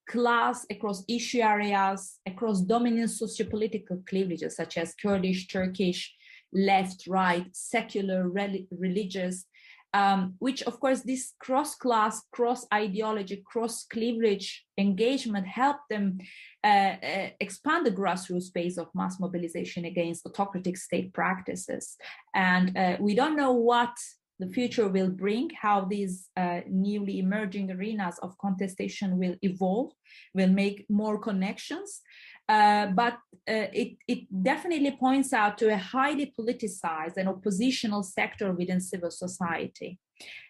class, 0.09 0.65
across 0.69 1.03
issue 1.07 1.39
areas, 1.39 2.19
across 2.25 2.61
dominant 2.61 3.09
sociopolitical 3.09 4.05
cleavages 4.05 4.55
such 4.55 4.77
as 4.77 4.95
Kurdish, 4.95 5.47
Turkish, 5.47 6.13
left, 6.51 7.07
right, 7.07 7.47
secular, 7.53 8.29
religious, 8.29 9.45
um, 9.93 10.33
which 10.39 10.63
of 10.63 10.79
course 10.79 11.01
this 11.01 11.33
cross-class, 11.39 12.23
cross-ideology, 12.31 13.43
cross-cleavage 13.45 14.65
engagement 14.77 15.47
helped 15.47 15.87
them 15.89 16.17
uh, 16.63 16.95
uh, 17.03 17.29
expand 17.39 17.85
the 17.85 17.91
grassroots 17.91 18.51
base 18.51 18.77
of 18.77 18.87
mass 18.95 19.19
mobilization 19.19 19.85
against 19.85 20.25
autocratic 20.25 20.77
state 20.77 21.13
practices. 21.13 21.95
And 22.33 22.75
uh, 22.77 22.97
we 22.99 23.13
don't 23.13 23.35
know 23.35 23.53
what 23.53 23.95
the 24.39 24.47
future 24.47 24.87
will 24.87 25.09
bring, 25.09 25.49
how 25.61 25.85
these 25.85 26.29
uh, 26.35 26.61
newly 26.67 27.19
emerging 27.19 27.71
arenas 27.71 28.17
of 28.21 28.37
contestation 28.37 29.17
will 29.17 29.35
evolve, 29.41 29.91
will 30.33 30.49
make 30.49 30.85
more 30.89 31.19
connections. 31.19 32.01
Uh, 32.49 32.87
but 32.87 33.13
uh, 33.47 33.69
it, 33.71 33.95
it 34.07 34.43
definitely 34.43 34.91
points 34.99 35.31
out 35.33 35.57
to 35.57 35.71
a 35.71 35.77
highly 35.77 36.33
politicized 36.37 37.15
and 37.17 37.29
oppositional 37.29 38.03
sector 38.03 38.51
within 38.51 38.81
civil 38.81 39.11
society 39.11 39.99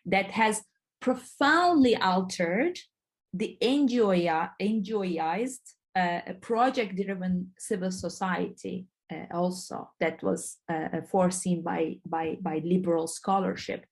that 0.05 0.31
has 0.31 0.63
profoundly 0.99 1.95
altered 1.97 2.79
the 3.33 3.57
NGOized 3.61 5.59
uh, 5.95 6.21
project-driven 6.41 7.51
civil 7.57 7.91
society 7.91 8.87
uh, 9.11 9.25
also 9.31 9.89
that 9.99 10.21
was 10.23 10.57
uh, 10.69 11.01
foreseen 11.09 11.61
by, 11.61 11.97
by, 12.05 12.37
by 12.41 12.61
liberal 12.63 13.07
scholarship 13.07 13.85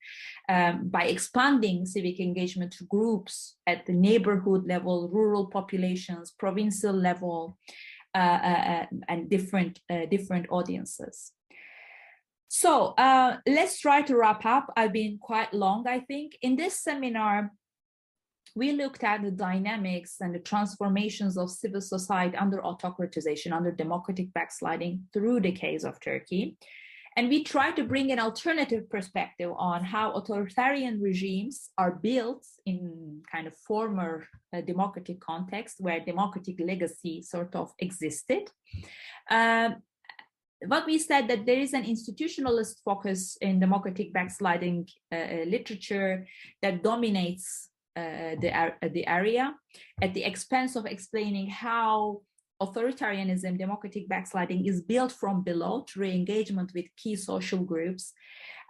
um, 0.50 0.88
by 0.90 1.06
expanding 1.06 1.86
civic 1.86 2.20
engagement 2.20 2.72
to 2.74 2.86
groups 2.86 3.56
at 3.68 3.86
the 3.86 3.94
neighborhood 3.94 4.66
level, 4.68 5.10
rural 5.10 5.48
populations, 5.48 6.32
provincial 6.32 6.94
level, 6.94 7.58
uh, 8.14 8.18
uh, 8.18 8.64
uh 8.74 8.86
and 9.08 9.30
different, 9.30 9.80
uh, 9.90 10.06
different 10.10 10.46
audiences. 10.50 11.32
So 12.50 12.94
let's 13.48 13.80
try 13.80 14.02
to 14.02 14.18
wrap 14.18 14.46
up. 14.46 14.74
I've 14.76 14.92
been 14.92 15.20
quite 15.22 15.54
long, 15.54 15.88
I 15.88 16.02
think. 16.02 16.38
In 16.42 16.58
this 16.58 16.76
seminar, 16.76 17.54
we 18.56 18.74
looked 18.74 19.04
at 19.04 19.24
the 19.24 19.32
dynamics 19.32 20.18
and 20.20 20.34
the 20.36 20.40
transformations 20.40 21.38
of 21.38 21.50
civil 21.50 21.82
society 21.82 22.36
under 22.38 22.58
autocratization, 22.58 23.54
under 23.54 23.72
democratic 23.72 24.34
backsliding 24.34 25.04
through 25.14 25.42
the 25.42 25.52
case 25.52 25.84
of 25.84 26.00
Turkey. 26.00 26.58
And 27.18 27.28
we 27.28 27.44
tried 27.44 27.76
to 27.76 27.84
bring 27.84 28.12
an 28.12 28.20
alternative 28.20 28.90
perspective 28.90 29.52
on 29.58 29.84
how 29.84 30.14
authoritarian 30.14 31.02
regimes 31.02 31.70
are 31.78 31.92
built 31.92 32.46
in 32.66 33.22
kind 33.30 33.48
of 33.48 33.58
former 33.58 34.26
uh, 34.54 34.62
democratic 34.62 35.20
context 35.20 35.76
where 35.80 36.00
democratic 36.00 36.56
legacy 36.60 37.22
sort 37.22 37.54
of 37.56 37.74
existed. 37.80 38.50
What 40.68 40.86
we 40.86 41.00
said 41.00 41.28
that 41.28 41.46
there 41.46 41.60
is 41.60 41.74
an 41.74 41.84
institutionalist 41.84 42.84
focus 42.86 43.36
in 43.42 43.60
democratic 43.60 44.14
backsliding 44.14 44.88
uh, 45.12 45.16
uh 45.16 45.46
literature 45.48 46.28
that 46.62 46.84
dominates 46.84 47.71
uh, 47.96 48.36
the, 48.40 48.52
uh, 48.58 48.72
the 48.94 49.06
area 49.08 49.54
at 50.02 50.14
the 50.14 50.24
expense 50.24 50.76
of 50.76 50.86
explaining 50.86 51.48
how 51.50 52.22
authoritarianism, 52.62 53.58
democratic 53.58 54.08
backsliding 54.08 54.66
is 54.66 54.82
built 54.82 55.12
from 55.12 55.44
below 55.44 55.86
through 55.90 56.08
engagement 56.08 56.72
with 56.74 56.86
key 56.96 57.16
social 57.16 57.60
groups. 57.60 58.14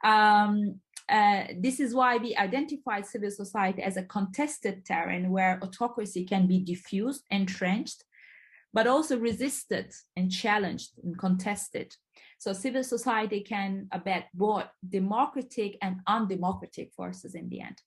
Um, 0.04 0.80
uh, 1.10 1.44
this 1.60 1.80
is 1.80 1.94
why 1.94 2.18
we 2.18 2.36
identify 2.38 3.02
civil 3.02 3.30
society 3.30 3.84
as 3.84 3.98
a 3.98 4.04
contested 4.04 4.86
terrain 4.86 5.30
where 5.30 5.60
autocracy 5.62 6.26
can 6.26 6.48
be 6.48 6.60
diffused, 6.60 7.24
entrenched, 7.30 8.04
but 8.74 8.88
also 8.88 9.20
resisted 9.20 9.92
and 10.16 10.32
challenged 10.32 10.92
and 11.04 11.18
contested. 11.20 11.94
So 12.38 12.54
civil 12.54 12.84
society 12.84 13.42
can 13.42 13.88
abet 13.92 14.30
both 14.34 14.66
democratic 14.88 15.78
and 15.82 15.98
undemocratic 16.08 16.94
forces 16.94 17.36
in 17.36 17.50
the 17.50 17.62
end 17.62 17.82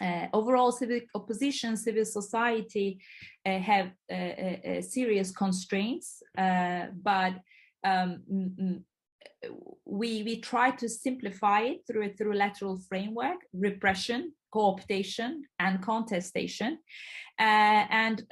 uh, 0.00 0.26
overall 0.32 0.72
civic 0.72 1.08
opposition, 1.14 1.76
civil 1.76 2.04
society 2.04 2.98
uh, 3.46 3.58
have 3.58 3.90
uh, 4.10 4.14
uh, 4.14 4.56
uh 4.68 4.82
serious 4.82 5.30
constraints, 5.30 6.22
uh, 6.36 6.86
but 7.02 7.34
um, 7.84 8.82
we, 9.84 10.22
we 10.24 10.40
try 10.40 10.70
to 10.72 10.88
simplify 10.88 11.60
it 11.60 11.80
through 11.86 12.04
a 12.04 12.10
trilateral 12.10 12.82
framework, 12.88 13.36
repression, 13.52 14.32
co-optation, 14.52 15.42
and 15.58 15.82
contestation. 15.82 16.78
and 17.38 18.24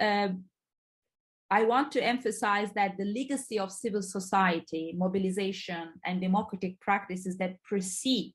I 1.51 1.63
want 1.63 1.93
to 1.93 2.03
emphasize 2.03 2.73
that 2.75 2.97
the 2.97 3.05
legacy 3.05 3.61
of 3.61 3.71
civil 3.71 4.03
society, 4.03 4.93
mobilization, 4.97 5.93
and 6.05 6.21
democratic 6.21 6.81
practices 6.81 7.37
that 7.37 7.63
precede 7.63 8.35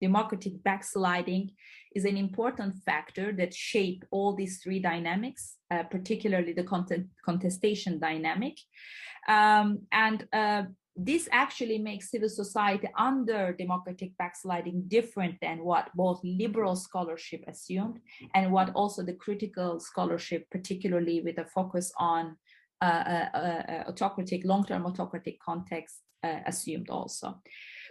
democratic 0.00 0.62
backsliding 0.62 1.50
is 1.94 2.04
an 2.04 2.16
important 2.16 2.74
factor 2.84 3.32
that 3.32 3.54
shape 3.54 4.04
all 4.10 4.34
these 4.34 4.60
three 4.62 4.78
dynamics, 4.78 5.56
uh, 5.70 5.82
particularly 5.84 6.52
the 6.52 6.68
contestation 7.24 7.98
dynamic. 7.98 8.56
Um, 9.28 9.80
and 9.92 10.26
uh, 10.32 10.62
this 10.96 11.28
actually 11.30 11.78
makes 11.78 12.10
civil 12.10 12.28
society 12.28 12.88
under 12.98 13.52
democratic 13.52 14.16
backsliding 14.18 14.82
different 14.88 15.36
than 15.40 15.64
what 15.64 15.90
both 15.94 16.20
liberal 16.24 16.74
scholarship 16.74 17.44
assumed 17.46 18.00
and 18.34 18.50
what 18.50 18.70
also 18.74 19.02
the 19.04 19.12
critical 19.14 19.78
scholarship, 19.78 20.46
particularly 20.50 21.20
with 21.20 21.38
a 21.38 21.44
focus 21.44 21.92
on 21.98 22.36
uh, 22.80 22.84
uh, 22.84 23.28
uh 23.34 23.84
autocratic, 23.88 24.44
long-term 24.44 24.86
autocratic 24.86 25.38
context, 25.40 25.96
uh, 26.24 26.40
assumed 26.46 26.90
also. 26.90 27.40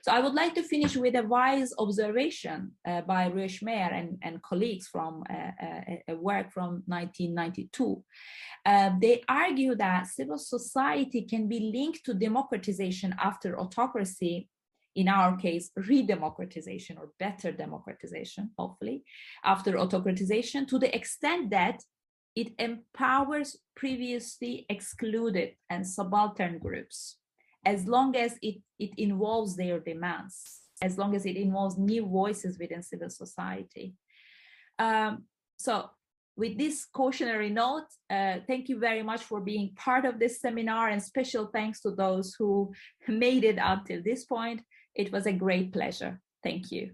So 0.08 0.14
I 0.14 0.22
would 0.22 0.36
like 0.36 0.55
to 0.55 0.64
finish 0.64 0.95
with 0.95 1.16
a 1.18 1.24
wise 1.24 1.74
observation 1.78 2.72
uh, 2.88 3.01
by 3.01 3.28
Meyer 3.28 3.91
and, 3.91 4.18
and 4.22 4.41
colleagues 4.41 4.88
from 4.88 5.22
uh, 5.30 5.51
a, 5.62 6.03
a, 6.08 6.16
work 6.16 6.53
from 6.53 6.82
1992. 6.86 8.01
Uh, 8.66 8.91
they 9.01 9.22
argue 9.28 9.76
that 9.76 10.08
civil 10.08 10.38
society 10.38 11.24
can 11.24 11.49
be 11.49 11.72
linked 11.76 12.05
to 12.05 12.14
democratization 12.14 13.14
after 13.22 13.60
autocracy 13.60 14.47
in 14.95 15.10
our 15.10 15.36
case, 15.36 15.72
re-democratization 15.76 16.97
or 16.97 17.10
better 17.20 17.51
democratization, 17.51 18.49
hopefully, 18.58 19.03
after 19.43 19.74
autocratization, 19.74 20.66
to 20.70 20.80
the 20.80 20.95
extent 20.95 21.49
that 21.49 21.84
it 22.34 22.53
empowers 22.60 23.58
previously 23.76 24.66
excluded 24.70 25.51
and 25.70 25.86
subaltern 25.86 26.60
groups 26.60 27.18
as 27.68 27.86
long 27.86 28.15
as 28.15 28.32
it, 28.41 28.55
it 28.80 28.91
involves 28.97 29.57
their 29.57 29.80
demands, 29.80 30.36
as 30.82 30.97
long 30.97 31.15
as 31.18 31.26
it 31.26 31.36
involves 31.36 31.78
new 31.78 32.05
voices 32.05 32.57
within 32.57 32.82
civil 32.82 33.09
society. 33.09 33.93
Um, 34.80 35.24
so 35.57 35.89
with 36.38 36.57
this 36.57 36.86
cautionary 36.86 37.49
note, 37.49 37.89
uh, 38.09 38.38
thank 38.47 38.70
you 38.70 38.80
very 38.80 39.03
much 39.03 39.22
for 39.24 39.41
being 39.41 39.76
part 39.76 40.05
of 40.05 40.18
this 40.18 40.39
seminar 40.39 40.88
and 40.88 41.03
special 41.03 41.47
thanks 41.47 41.82
to 41.82 41.91
those 41.91 42.36
who 42.39 42.74
made 43.07 43.43
it 43.43 43.59
up 43.59 43.86
till 43.86 44.01
this 44.01 44.24
point. 44.24 44.61
It 44.95 45.11
was 45.11 45.26
a 45.26 45.34
great 45.34 45.74
pleasure. 45.74 46.22
Thank 46.43 46.72
you. 46.72 46.91